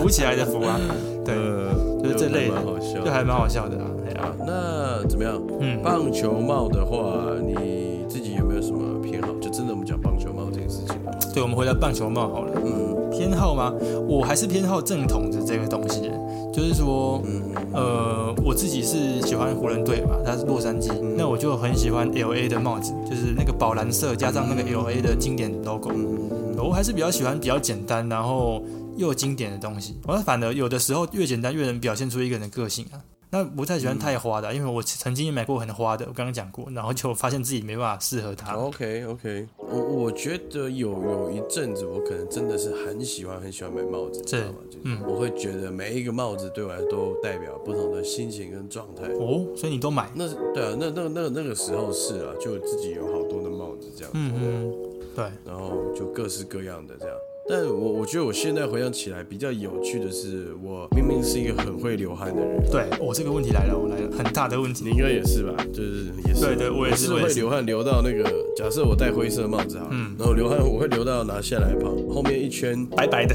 [0.00, 0.80] 浮起来的浮啊，
[1.24, 1.68] 对，呃，
[2.02, 2.54] 就是这类的。
[2.54, 4.14] 蛮好笑就还蛮好笑的啊，哎
[4.46, 5.38] 那怎么样？
[5.60, 9.28] 嗯，棒球帽的话，你自己有没有什么偏好？
[9.42, 10.96] 就真的我们讲棒球帽这件事情。
[11.06, 11.12] 啊。
[11.34, 12.96] 对，我们回到棒球帽好了，嗯。
[13.10, 13.74] 偏好吗？
[14.08, 16.10] 我还是偏好正统的这个东西，
[16.54, 17.42] 就是说，嗯。
[17.74, 21.14] 呃，我自己是喜欢湖人队嘛，他是洛杉矶，嗯。
[21.18, 26.56] 那我就很喜欢 L A 的帽子，就是那个宝蓝色加上那个 L A 的经典 logo，嗯。
[26.56, 28.62] 我还是比较喜欢比较简单，然后
[28.96, 29.98] 又经典的东西。
[30.06, 33.02] 我反而有的时候越简单越能表现出一个人的个性啊。
[33.32, 38.54] 那不太喜欢太花的啊，因为我曾经也买过很花的，我刚刚讲过，然后就发现自己没办法适合它。
[38.54, 44.54] OK OK，我我觉得有有一阵子，我可能真的是很喜欢很喜欢买帽子，你知道吗？
[44.68, 49.04] 就是嗯我会觉得每一个帽子对我来说都代表不同的心情跟状态。
[49.04, 50.10] 哦，所以你都买？
[50.12, 54.74] 那是对啊，那那那那个时候是啊，就自己有好多的帽子这样，嗯嗯，
[55.14, 57.16] 对，然后就各式各样的这样。
[57.50, 64.84] 但我我觉得我现在回想起来比较有趣的是，我明明是一个很会流汗的人，对，我、这个问题来了，我来了，很大的问题。
[64.84, 65.52] 你应该也是吧？
[65.72, 68.22] 就是也是，对对我也是会流汗流到那个，
[68.56, 73.34] 假设我戴灰色帽子哈，嗯然后流汗我会流到拿下来跑后面一圈白白的，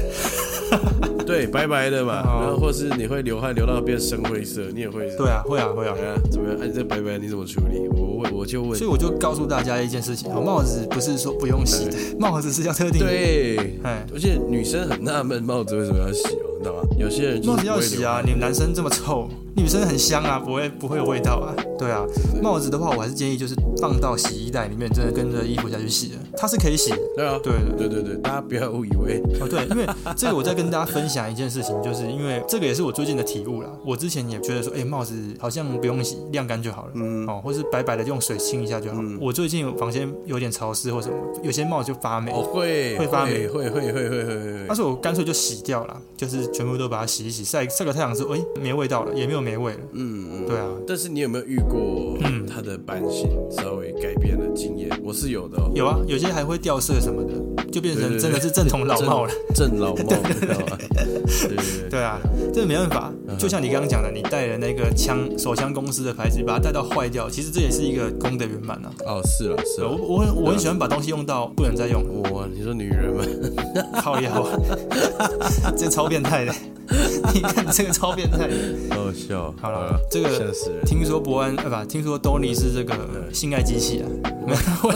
[1.26, 5.94] 对，白白的嘛，哦然后或是你会流汗流到变深灰色，你也会对啊，会啊，会啊。
[6.30, 6.58] 怎么样？
[6.62, 7.88] 哎，这白白你怎么处理？
[7.90, 8.90] 我问，我就问所以。
[8.90, 16.82] 我就告诉大家一件事情，哦，帽子不是说不用洗的， 帽子是要特定。，对，哎，而且女生很纳闷帽子为什么要洗哦，你知道吗？
[16.98, 18.22] 有些人就是帽子要洗啊！
[18.24, 21.54] 你们男生这么臭，女生很香啊，不会不会有味道啊。
[21.78, 22.04] 对啊，
[22.42, 26.98] 帽子的话，我还是建议就是放到洗衣袋里面，真的跟着衣服下去洗的，它是可以洗的。
[27.16, 27.52] 对啊，对。
[27.76, 29.22] 对对对对，大家不要误以为。
[29.40, 33.70] 哦，对，因为这个我在跟大家分享一件事情，就是因为这个也是我最近的体悟啦。
[33.84, 37.26] 我之前也觉得说，哎，帽子好像不用洗，晾干就好了，嗯。
[37.26, 38.98] 哦，或是白白的用水清一下就好。
[39.00, 39.18] 嗯。
[39.20, 43.46] 我最近房间有点潮湿或什么，有些帽子就发霉，哦会会发霉。
[43.48, 44.64] 会会会会会会会。
[44.68, 49.78] 但是我干脆就洗掉了，就是全部都把它洗一洗，晒晒个太阳之后，哎，没味道了，也没有霉味了。
[49.92, 54.90] 嗯嗯，对啊，但是你有没有遇过嗯它的版型稍微改变了经验？
[55.04, 59.32] 我是有的哦，有啊，有些还会掉色什么的，就变成真的是正统老帽了。
[59.54, 60.76] 正老帽， 你知道吗？
[60.78, 62.18] 对对对对啊，
[62.52, 68.90] 这没办法，嗯就像你刚刚讲的，你带了那个枪手枪公司的牌子，把它带到坏掉，其实这也是一个功德圆满啊。
[69.06, 73.54] 哦，是了是我了，我很我很喜欢把东西用到不能再用，哇，你说女人们？
[74.00, 76.52] 靠腰啊， 这超变态的。
[77.34, 78.48] 你看这个超变态。
[78.90, 79.54] 好好笑。
[79.60, 80.52] 好了，这个。
[80.84, 82.94] 听说伯安呃不，听说多尼是这个
[83.32, 84.06] 性爱机器啊，
[84.46, 84.92] 没有会。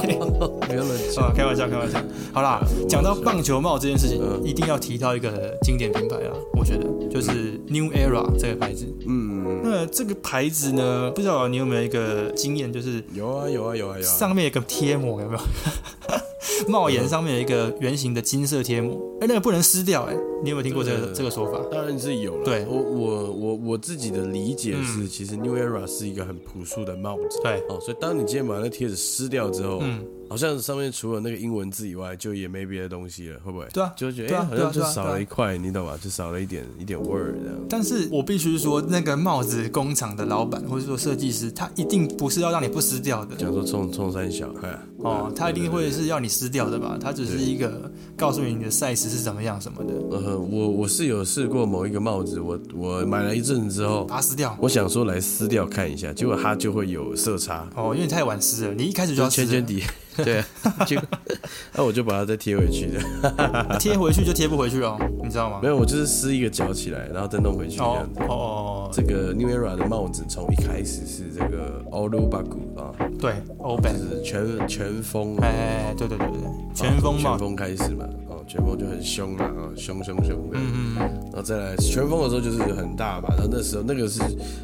[0.67, 1.25] 不要乱讲。
[1.25, 1.99] 啊，开玩笑，开玩笑。
[2.33, 8.87] 好啦，讲到棒球帽这件事情，嗯一定要提到一个经典品牌啊，我觉得就是 New Era 这个牌子。
[9.07, 14.09] 嗯，那这个牌子呢，不知道你有没有一个经验，就是有啊有啊有啊有啊。
[14.09, 15.41] 上面有个贴膜，有没有？
[16.69, 21.61] 帽檐上面有一个圆形的金色贴膜，哎，那个不能撕掉，哎，你有没有听过这个这个说法？
[21.71, 22.45] 当然是有了。
[22.45, 27.41] 对我我我我自己的理解是，嗯其实 New Era 是一个很朴素的帽子。
[27.43, 33.67] 对，哦，所以当你今天把那贴纸撕掉之后，嗯，好像上面除了那个英文字以外，就也没别的东西了，会不会？
[33.73, 33.93] 对啊。
[33.97, 35.99] 就会觉得哎，好像就少了一块，你懂吧？
[36.03, 37.57] 就少了一点一点味儿这样。
[37.69, 43.37] 但是我必须说，那个帽子工厂的老板或者说设计师，他一定不是要让你不撕掉的。
[43.37, 46.99] 讲说冲冲三小，哎，哦，他一定会是要你撕掉的吧？
[47.01, 54.57] 他只是一个告诉你你的 size 是怎么样什么的，呃，我我是有试过某一个帽子，我我买了一阵子之后，把它撕掉。
[54.61, 59.83] 我想说来撕掉看一下，结果它就会有色差，哦，因为你太晚撕了，你一开始就就要撕圈圈底，
[60.25, 60.45] 对，
[60.87, 61.01] 就
[61.75, 65.69] 那我就把它再贴回去的， 贴回去就贴不回去哦，你知道吗没？
[65.69, 68.27] 有，我就是撕一个角起来，然后再弄回去这哦样子哦。
[68.29, 76.41] 哦，这个 New Era 的帽子从一开始是这个 Olu Baku 啊，对，欧本，就是全全封，哎，对对对对，
[76.75, 78.05] 全封帽全，封开始嘛，
[78.51, 80.59] 哦，全封就很凶嘛，啊，凶凶凶的。
[80.59, 84.21] 嗯嗯嗯，然后再来旋风的时候就是很大嘛，然后那时候那个是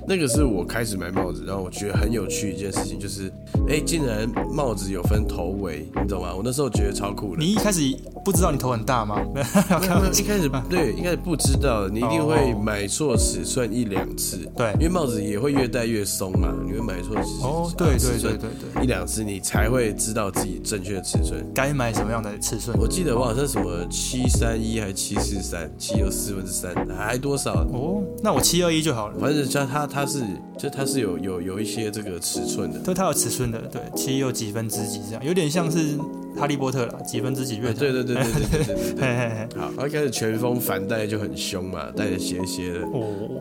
[0.06, 3.30] 那个是我开始买帽子，然后我觉得很有趣一件事情，就是
[3.68, 6.34] 哎，竟然帽子有分头围，你懂吗？
[6.34, 7.38] 我那时候觉得超酷的。
[7.38, 7.80] 你一开始
[8.24, 9.20] 不知道你头很大吗？
[10.68, 21.44] 对，一开始不知道，你一定会买错尺寸一两次，对因为帽子也会越戴越松嘛，你会买错尺寸哦，对对对对对，一两次，你才会知道自己正确的尺寸。
[21.54, 22.76] 该买什么样的尺寸？
[22.78, 27.52] 我记得我好像什么七三一还七四三，七又四分之三，还多少？
[27.72, 29.18] 哦，那我七二一就好了。
[29.18, 30.22] 反正像它它是
[30.56, 32.78] 就它是有有有一些这个尺寸的。
[32.80, 35.98] 就它有尺寸的，对，七又几分之几这样，有点像是
[36.36, 42.80] 哈利波特了几分之几越对对对对对对对好然后一开始拳风反戴就很凶嘛戴着斜斜的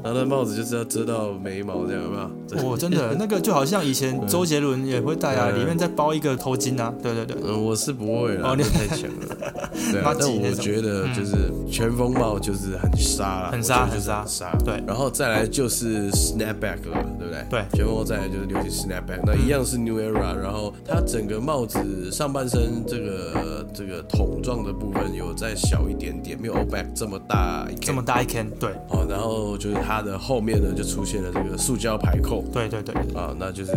[0.04, 7.38] 然后帽子就知道遮到眉毛这样吧哦真的那个就好像以前 周杰伦也会戴啊里面再包一个头巾啊对对对。
[7.44, 9.36] 嗯我是不会啊哦那太强了。
[9.92, 11.36] 对但我觉得就是
[11.70, 14.56] 拳风帽就是很杀了很杀很杀杀。
[14.64, 14.82] 对。
[14.88, 17.46] 然后再来就是 snapback 了对不对？
[17.50, 17.64] 对。
[17.74, 28.72] 拳风再来就是流行 snapback 那一样是 new era 然后它整个帽子上半身这个这个桶状的部分有再小一点点，没有 o back 这么大一这么大一 can，对。
[28.90, 32.44] 哦，然后就是它的后面呢就出现了这个塑胶排扣。
[32.54, 33.72] 对对对，啊，那就是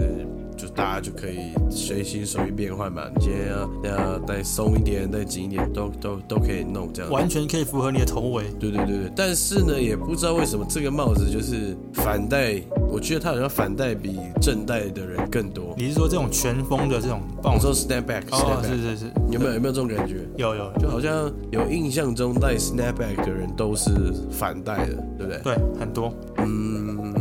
[0.58, 3.04] 就大家就可以随心所欲变换嘛。
[3.14, 7.10] 你今天要要再松一点，再紧一点，都都都可以弄这样。
[7.10, 8.44] 完全可以符合你的头围。
[8.58, 15.74] 对对对对，但是呢，也不知道为什么这个帽子就是反戴，我觉得它好像反戴比正戴的人更多。
[15.78, 20.16] 你是说这种全封的这种我棒说 snapback 哦，是是是，有没有有没有这种感觉？
[20.36, 23.90] 有有，就好像有印象中戴 snapback 的人都是
[24.30, 25.40] 反戴的，对不对？
[25.44, 26.77] 对很多，嗯，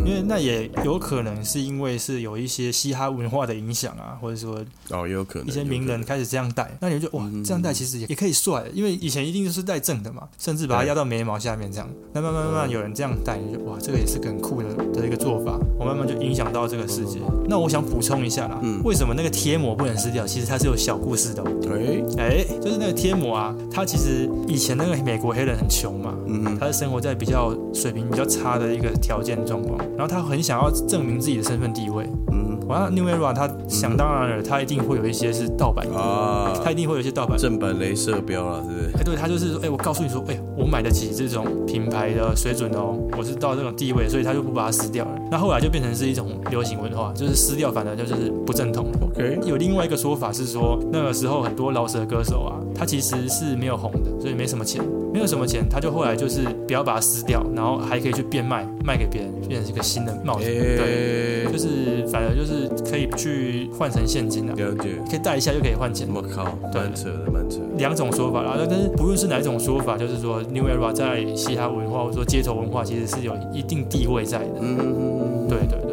[0.08, 11.90] 因为那也有可能是因为是有一些嘻哈文化的影响啊，或者说哦，也有可能一些名人开始这样戴，那你就哇，这样戴其实也也可以帅，因为以前一定就是戴正的嘛，甚至把它压到眉毛下面这样。
[12.14, 15.60] 那慢慢慢慢有人这样戴，你就哇，这个也是很酷的的一个做法。
[15.78, 17.20] 我慢慢就影响到这个世界。
[17.46, 20.26] 那我想补充一下啦，为什么那个贴膜不能撕掉？
[20.26, 21.44] 其实它是有小故事的。
[21.70, 38.92] 哎哎，就是那个贴膜啊，它其实以前那个美国黑人很穷嘛，嗯，他是生活在比较水平比较差的一个条件状况，然后他很想要证明自己的身份地位，嗯，完了 New Era 他想当然了，他一定会有一些是盗版啊，他一定会有一些盗版正版镭射标了，是不是？
[39.00, 45.12] 哎，对他就是说，哎，我告诉你说，哎，我买得起这种品牌的水准哦，我是到这种地位，所以他就不把它撕掉了。
[45.32, 48.86] 那后来就变成是一种流行文化，就是撕掉，反而就是不正统。
[49.02, 54.84] OK，有另外一个说法是说，那个时候很多饶舌歌手啊，他其实是没有红的，所以没什么钱。
[55.14, 60.46] 没有什么钱，他就后来就是不要把它撕掉，然后还可以去变卖，卖给别人，变成一个新的帽子。
[60.46, 66.08] 对，就是反而就是可以去换成现金的，了解，可以戴一下就可以换钱。
[66.14, 67.60] 我靠，蛮扯的，蛮扯。
[67.78, 74.56] 两种说法啦，但是不论是哪一种说法，就是说 New Era 在嘻哈文化或者说街头文化，其实是有一定地位在的。
[74.62, 75.87] 嗯，对对对。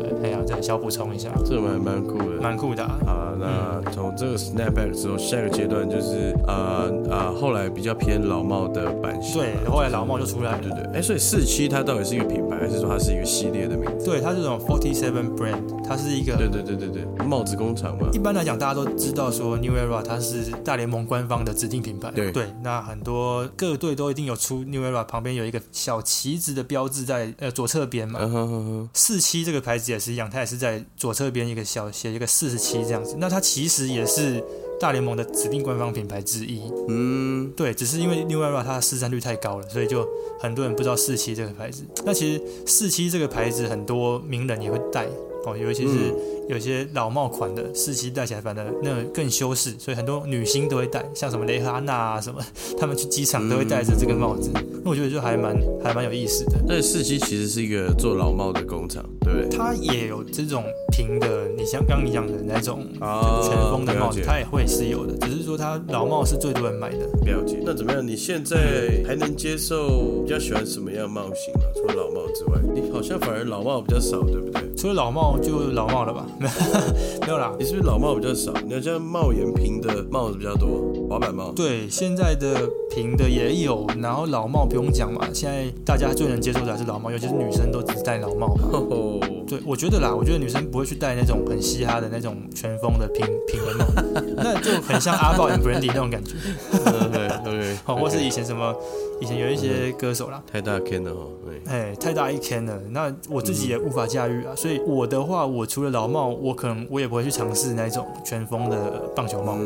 [0.64, 2.82] 小补充一下，这蛮蛮酷的，蛮酷的。
[2.82, 9.42] 啊，那从这个 snapback 之后，下一个阶段就是呃呃，后来比较偏老帽的版型。
[9.42, 10.58] 对，后来老帽就出来了。
[10.62, 10.82] 对对。
[10.94, 14.06] 哎，所以四七它到底是一个品牌，还是说它是一个系列的名字？
[14.06, 16.34] 对，它是这种 Forty Seven Brand，它是一个。
[16.38, 18.08] 对对对对对，帽子工厂嘛。
[18.14, 22.10] 一般来讲，大家都知道说 New Era 它是大联盟官方的指定品牌。
[22.12, 28.88] 对对，那很多各队都一定有出 New Era，旁边有一个小旗子的标志在呃左侧边嘛。
[28.94, 30.14] 四七这个牌子也是一。
[30.14, 34.42] 样，它也是在左侧边一个小写一个四十七这样子，那它其实也是
[34.80, 36.62] 大联盟的指定官方品牌之一。
[36.88, 40.08] 嗯，对，只是因为 New Era 它的市占率太高了，所以就
[40.40, 41.84] 很多人不知道四七这个牌子。
[42.04, 45.06] 那其实四七这个牌子很多名人也会戴
[45.46, 46.12] 哦，尤其是
[46.48, 52.40] 有些老帽款的四期戴起来，反而那更修饰，所以很多女星都会戴，像什么蕾哈娜啊什么，
[52.78, 54.50] 他们去机场都会戴着这个帽子。
[54.84, 56.58] 那我觉得就还蛮还蛮有意思的。
[56.66, 59.04] 那四期其实是一个做老帽的工厂。
[59.20, 62.86] 对，它也有这种平的，你像刚你讲的那种
[63.42, 67.06] 全封的帽子，它也会是有的，只是说它老帽是最多人买的。
[67.24, 67.62] 了解。
[67.64, 68.06] 那怎么样？
[68.06, 70.22] 你现在还能接受？
[70.24, 71.64] 比较喜欢什么样帽型啊？
[71.74, 74.62] 除了老帽之外，你好像反而老帽比较少，对不对？
[74.76, 76.26] 除了老帽就老帽了吧？
[76.38, 77.52] 没有啦。
[77.58, 78.52] 你是不是老帽比较少？
[78.66, 81.52] 你好像帽檐平的帽子比较多，滑板帽。
[81.54, 88.62] 对，现在的平的也有，然后老帽不用讲嘛，现在大家最能接受的还是老帽，尤其是女生都只戴老帽嘛。
[89.58, 93.84] 对，我觉得啦，我觉得女生不会去戴那种很嘻哈的那种全封的平平的帽，
[94.36, 96.34] 那就很像阿豹 and Brandy 那种感觉。
[97.12, 98.74] 对对， 好，或是以前什么，
[99.20, 101.28] 以前有一些歌手啦，太大 can 了哦，
[101.66, 104.54] 哎，太大一 can 了，那我自己也无法驾驭啊。
[104.56, 109.56] 所以我的话，我除了老帽，我可能我也不会去尝试那种全封的棒球帽。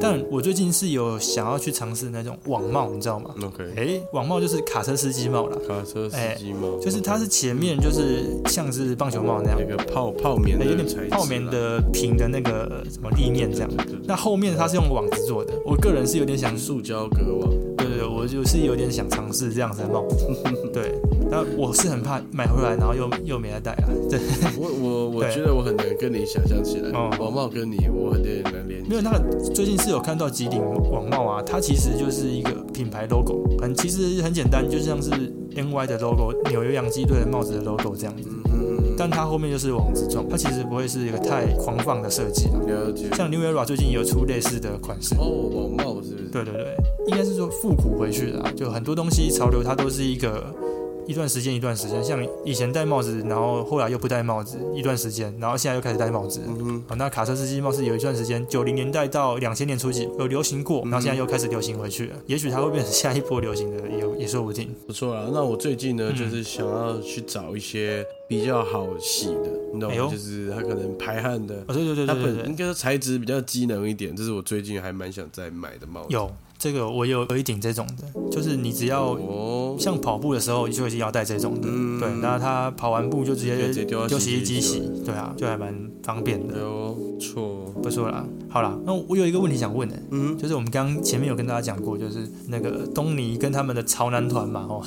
[0.00, 5.56] 但我最近是有想要去尝试那种网帽，你知道吗？OK，哎，网帽就是卡车司机帽了。
[5.66, 9.33] 卡车司机帽，就是它是前面就是像是棒球帽。
[9.42, 13.70] 那个泡泡棉，有点泡棉的平的那个什么立面这样。
[14.04, 17.50] 那后面它是用网子做的，我个人是有点想塑胶隔网。
[17.76, 20.26] 对对对，我就是有点想尝试这样子的帽子。
[20.72, 20.94] 对，
[21.30, 23.88] 那我是很怕买回来然后又又没来戴啊。
[24.08, 24.18] 对，
[24.58, 26.90] 我我我觉得我很难跟你想象起来。
[26.92, 28.82] 网帽跟你我很难连。
[28.88, 29.18] 没有，那
[29.52, 30.60] 最近是有看到几顶
[30.90, 35.10] 网帽啊，它其实就是一个品牌 logo，很其实很简单，就像是
[35.54, 38.28] NY 的 logo，纽约洋基队的帽子的 logo 这样子。
[38.96, 42.48] 但它后面就是网子状，它其实不会是一个太狂放的设计。
[42.66, 43.08] 了解。
[43.16, 45.14] 像 New Era 最近有出类似的款式。
[45.16, 46.24] 哦，网帽是不是？
[46.32, 46.76] 对对对，
[47.08, 50.44] 应该是说复古回去的，就很多东西潮流它都是一个。
[51.06, 56.40] 一段时间，一段时间，像以前戴帽子，然后后来又不戴帽子，一段时间，然后现在又开始戴帽子。
[56.46, 62.16] 嗯啊，那卡车司机貌似有一段时间，九零年代到两千年初期有流行过，然后现在又开始流行回去了。
[62.26, 64.74] 也许它会变成下一波流行的，也也说不定。
[64.86, 70.08] 不错啊，那我最近呢，就是想要去找一些比较好洗的，你懂吗？
[70.10, 76.08] 就是它可能排汗的，对对对对，它本应该是材质比较机能一点，这是我最近还蛮想再买的帽子。
[76.10, 76.30] 有。
[76.58, 79.18] 这个我有有一顶这种的，就是你只要
[79.78, 81.68] 像跑步的时候就已经要带这种的，
[82.00, 86.54] 对，那他跑完步就直接丢洗衣机洗，对啊，就还蛮方便的。
[87.20, 88.26] 错，不说了。
[88.48, 94.82] 好了，那我有一个问题想问的，嗯，就是我们刚前面有跟大家讲过，就是那个东尼跟他们的潮男团嘛，哦，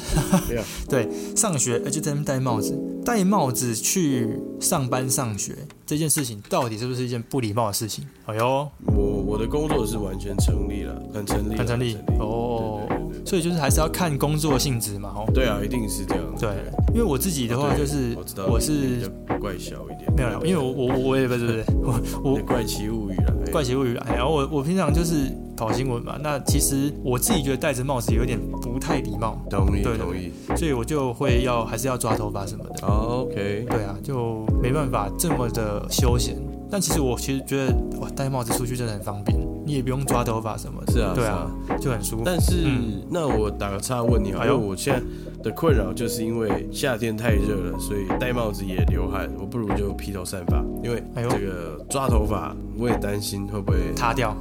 [0.90, 5.56] 对， 上学就在那边戴帽子，戴帽子去上班上学
[5.86, 8.06] 这件事情，到底是不是一件不礼貌的事情？
[8.26, 11.98] 哎呦，我我的工作是完全成立了，很成立，很成立。
[12.20, 12.82] 哦。
[12.90, 16.24] 对所以就是还是要看工作性质嘛，哦，对啊，一定是这样。
[16.38, 16.50] 对，
[16.94, 23.52] 因为我自己的话就是我知道我是怪小一点，没有啦，因为我我我也不是不是我我怪奇物语啦，哎。
[23.52, 30.32] 怪奇物语了，然后我我平常就是跑新闻嘛，那其实我自己觉得戴着帽子有点不太礼貌，同意对对同意。
[30.56, 32.88] 所以我就会要还是要抓头发什么的。
[32.88, 36.38] 好，OK，对啊，就没办法这么的休闲。
[36.70, 40.92] 但其实我其实觉得哇，戴帽子出去真的很方便，你也不用抓头发什么的。
[40.94, 42.24] 是啊，对啊啊。，就很舒服。
[42.26, 45.02] 但是，嗯那我打个岔问你哎我现在
[45.48, 53.78] 的困扰就是因为夏天太热了，所以戴帽子也流汗，我不如就披头散发，因为这个抓头发我也担心会不会。
[53.96, 54.36] 塌掉。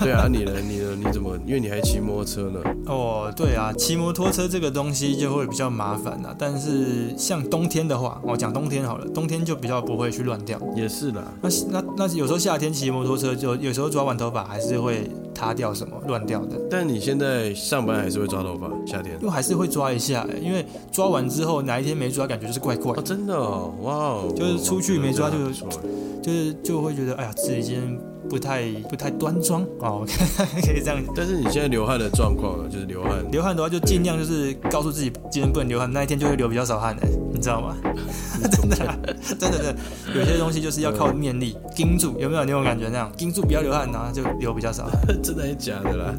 [0.00, 0.52] 对啊，你呢？
[0.60, 0.96] 你呢？
[0.96, 1.36] 你怎么？
[1.46, 2.60] 因为你还骑摩托车呢。
[2.86, 6.34] 哦，对啊，骑摩托车这个东西就会比较麻烦啦。
[6.36, 10.58] 但是像冬天的话，我讲冬天好了，冬天就比较不会去乱掉。
[10.74, 19.18] 也是啦，那那那有时候夏天骑摩托车就有时候抓完头发还是会塌掉什么乱掉的，但你现在上班还是会抓头发，夏天？
[19.20, 25.68] 就还是会抓一下、欸，因为抓完之后哪一天没抓，感觉就是怪怪哦，，真的哦，哇哦，就是出去没抓就不错
[26.22, 27.98] 就是就会觉得哎呀自己今天
[28.30, 29.62] 不太不太端庄。
[29.80, 30.06] 哦，
[30.64, 31.02] 可以这样。
[31.16, 37.02] 但是你现在流汗的状况呢，就是流汗，流汗的话就尽量就是告诉自己今天不能流汗，那一天就会流比较少汗的、
[37.32, 37.76] 你知道吗？
[38.52, 38.96] 真的啊、
[39.38, 39.58] 真的。
[39.58, 39.76] 真的，
[40.14, 42.44] 有些东西就是要靠念力 盯住，有没有？
[42.44, 43.10] 那种感觉那样？
[43.16, 44.84] 盯住不要流汗，然后就流比较少。
[44.84, 46.14] 汗，真的还是假的啦？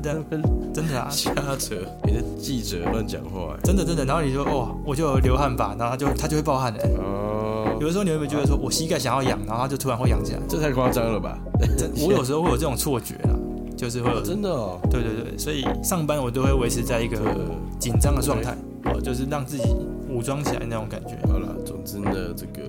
[0.74, 1.08] 真的啊。
[1.10, 1.76] 瞎扯，
[2.06, 3.60] 你的记者乱讲话欸。
[3.64, 6.80] 真的真的，然后你说哦，我就有流汗吧，然后他就他就会爆汗的。
[6.98, 10.40] 哦，有的时候你会不会觉得说我膝盖想要痒，然后他就突然会痒起来？
[10.48, 11.38] 这太夸张了吧？
[11.78, 13.36] 真 我有时候会有这种错觉啦，
[13.76, 17.36] 就是会有真的哦，对对对，所以上班我都会维持在一个呃，
[17.80, 19.64] 紧张的状态，哦，就是让自己
[20.10, 21.18] 武装起来那种感觉。
[21.28, 22.64] 好了，总之呢，这个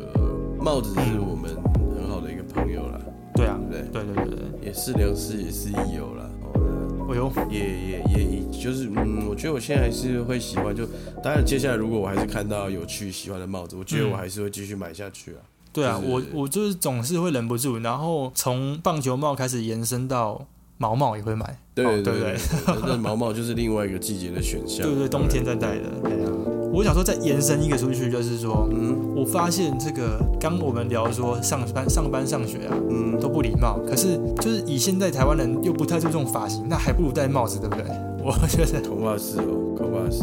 [0.59, 1.51] 帽子是我们
[1.97, 3.01] 很好的一个朋友啦，
[3.35, 4.66] 对啊，对不对对对对，对？
[4.66, 6.30] 也是良师，也是益友啦。
[6.55, 10.87] 哦，哎呦，也也也也就是嗯，我觉得我现在还是会喜欢，就
[11.22, 15.43] 当然接下来如果我还是看到有趣喜欢的帽子，我觉得嗯我还是会继续买下去啊。
[15.72, 20.47] 对啊，就是我我就是总是会忍不住，然后从棒球帽开始延伸到
[20.78, 24.87] 毛毛也会买，对对哦对不对对，那毛毛就是另外一个季节的选项。
[24.87, 25.91] 对对，冬天在戴的。
[26.05, 26.30] 哎呀，
[26.75, 29.14] 我想说再延伸一个出去，就是说，嗯。
[29.14, 37.85] 我发现这个刚我们聊说上班上班上学啊嗯，都不礼貌，可是就是以现在台湾人又不太注重发型，那还不如戴帽子，对不对？
[38.20, 39.63] 我觉得头发是哦，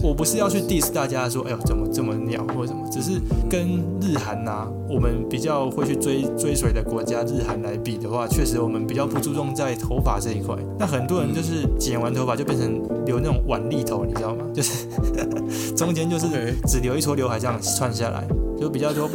[0.03, 10.55] 我不是要去 diss 大家说，哎呦怎么这么鸟或者什么，只是跟日韩呐、我们比较会去追追随的国家日韩来比的话，确实我们比较不注重在头发这一块。
[10.79, 14.45] 那很多人就是剪完头发就变成留那种碗粒头，你知道吗？
[14.53, 14.87] 就是
[15.75, 16.27] 中间就是
[16.67, 18.25] 只留一撮刘海这样串下来，
[18.59, 19.07] 就比较多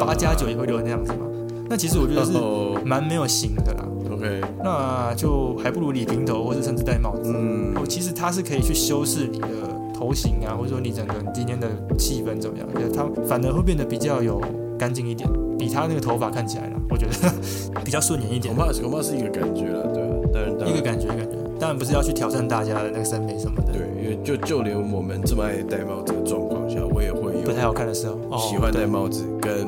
[0.00, 1.26] 八加九也会留那样子嘛。
[1.70, 3.84] 那其实我觉得是哦蛮没有型的啦。
[4.18, 7.32] ，OK，那就还不如理平头，或者甚至戴帽子。
[7.34, 9.46] 嗯哦，其实它是可以去修饰你的
[9.94, 14.40] 头型啊，或者说你整个你今天的气氛怎么样，对它反而会变得比较有
[14.78, 17.32] 干净一点，比他那个头发看起来啦，我觉得
[17.84, 18.66] 比较顺眼一点恐。
[18.66, 20.14] 怕恐怕是一个感觉了，对吧？
[20.32, 29.66] 当然，当然一个感觉，感觉，当然不是要去挑战大家的那个审美什么的，对，因为就就连我们这么爱戴帽子的状况下，我也会有不太好看的时候，哦，喜欢戴帽子跟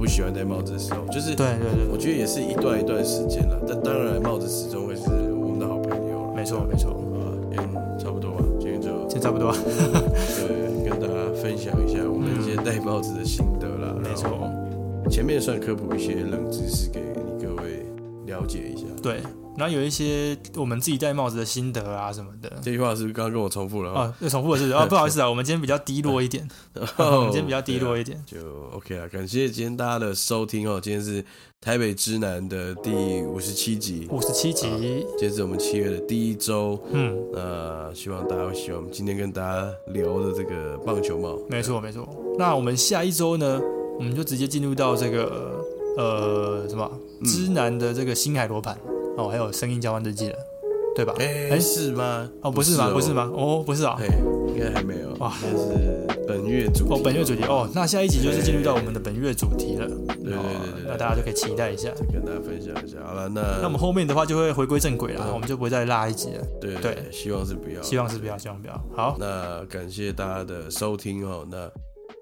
[0.00, 3.60] 不喜欢戴帽子的时候，就是对对对我觉得也是一段一段时间了。
[3.68, 6.32] 但当然，帽子始终会是我们的好朋友了。
[6.34, 13.94] 没错没错，啊，今天差不多吧，今天就就差不多，对跟大家分享一下我们一些戴帽子的心得啦。
[14.02, 14.50] 没错，
[15.10, 17.84] 前面算科普一些冷知识给你各位
[18.24, 18.86] 了解一下。
[19.02, 19.20] 对。
[19.56, 23.90] 然后有一些我们自己戴帽子的心得啊什么的，这句话是不是刚刚跟我重复了？
[23.92, 26.86] 哦，又重复了是啊， 不好意思啊，我们今天比较低落一点，哦
[27.18, 28.38] 我们今天比较低落一点，就
[28.72, 30.80] OK 了，感谢今天大家的收听哦。
[30.80, 31.22] 今天是
[31.60, 32.90] 台北之南的第
[33.22, 34.66] 五十七集，五十七集，
[35.18, 36.80] 今天是我们七月的第一周。
[36.92, 41.38] 嗯，那希望大家会喜欢我们今天跟大家聊的这个棒球帽。
[41.48, 42.08] 没错没错。
[42.38, 43.60] 那我们下一周呢，
[43.98, 45.62] 我们就直接进入到这个
[45.98, 46.90] 呃什么
[47.20, 48.78] 嗯知南的这个星海罗盘
[49.16, 50.36] 哦，还有声音交换日记了，
[50.94, 51.14] 对吧？
[51.18, 52.30] 哎、哎是吗？
[52.42, 52.90] 哦，不是吗？
[52.92, 53.12] 不是？
[53.12, 53.30] 吗？
[53.34, 53.96] 哦，不是啊。
[54.00, 54.06] 哎，
[54.48, 55.10] 应该还没有。
[55.18, 59.86] 哇应该是本月主题哦，本月主题哦，那下一集就是进入到我们的本月主题了。
[59.86, 61.90] 对对对哦对对那大家就可以期待一下。
[62.12, 62.98] 跟大家分享一下。
[63.04, 66.44] 好了，那那我们后面的话就会回归正轨了，嗯我们就不会再拉一集了。
[66.60, 68.74] 对对希望是不要，希望是不要，希望不要。
[68.94, 71.44] 好，那感谢大家的收听哦。
[71.50, 71.68] 那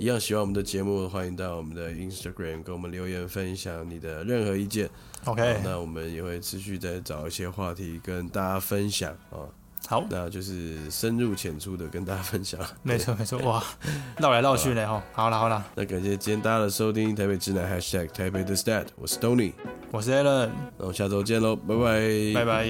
[0.01, 4.89] 一样喜欢我们的节目，欢迎到我们的 Instagram 给我们留言分享你的任何意见。
[5.25, 9.43] OK，那我们也会持续再找一些话题跟大家分享啊。
[9.89, 12.61] 好，那就是深入浅出的跟大家分享。
[12.85, 13.61] 没错没错，哇，
[14.19, 15.03] 绕来绕去嘞哈。
[15.13, 19.53] 好了好了，那感谢今天大家的收听，台北直男 Hashtag 台北的 Stat，我是 Tony，
[19.91, 22.69] 我是 Alan，那我们下周见喽，拜拜，拜拜。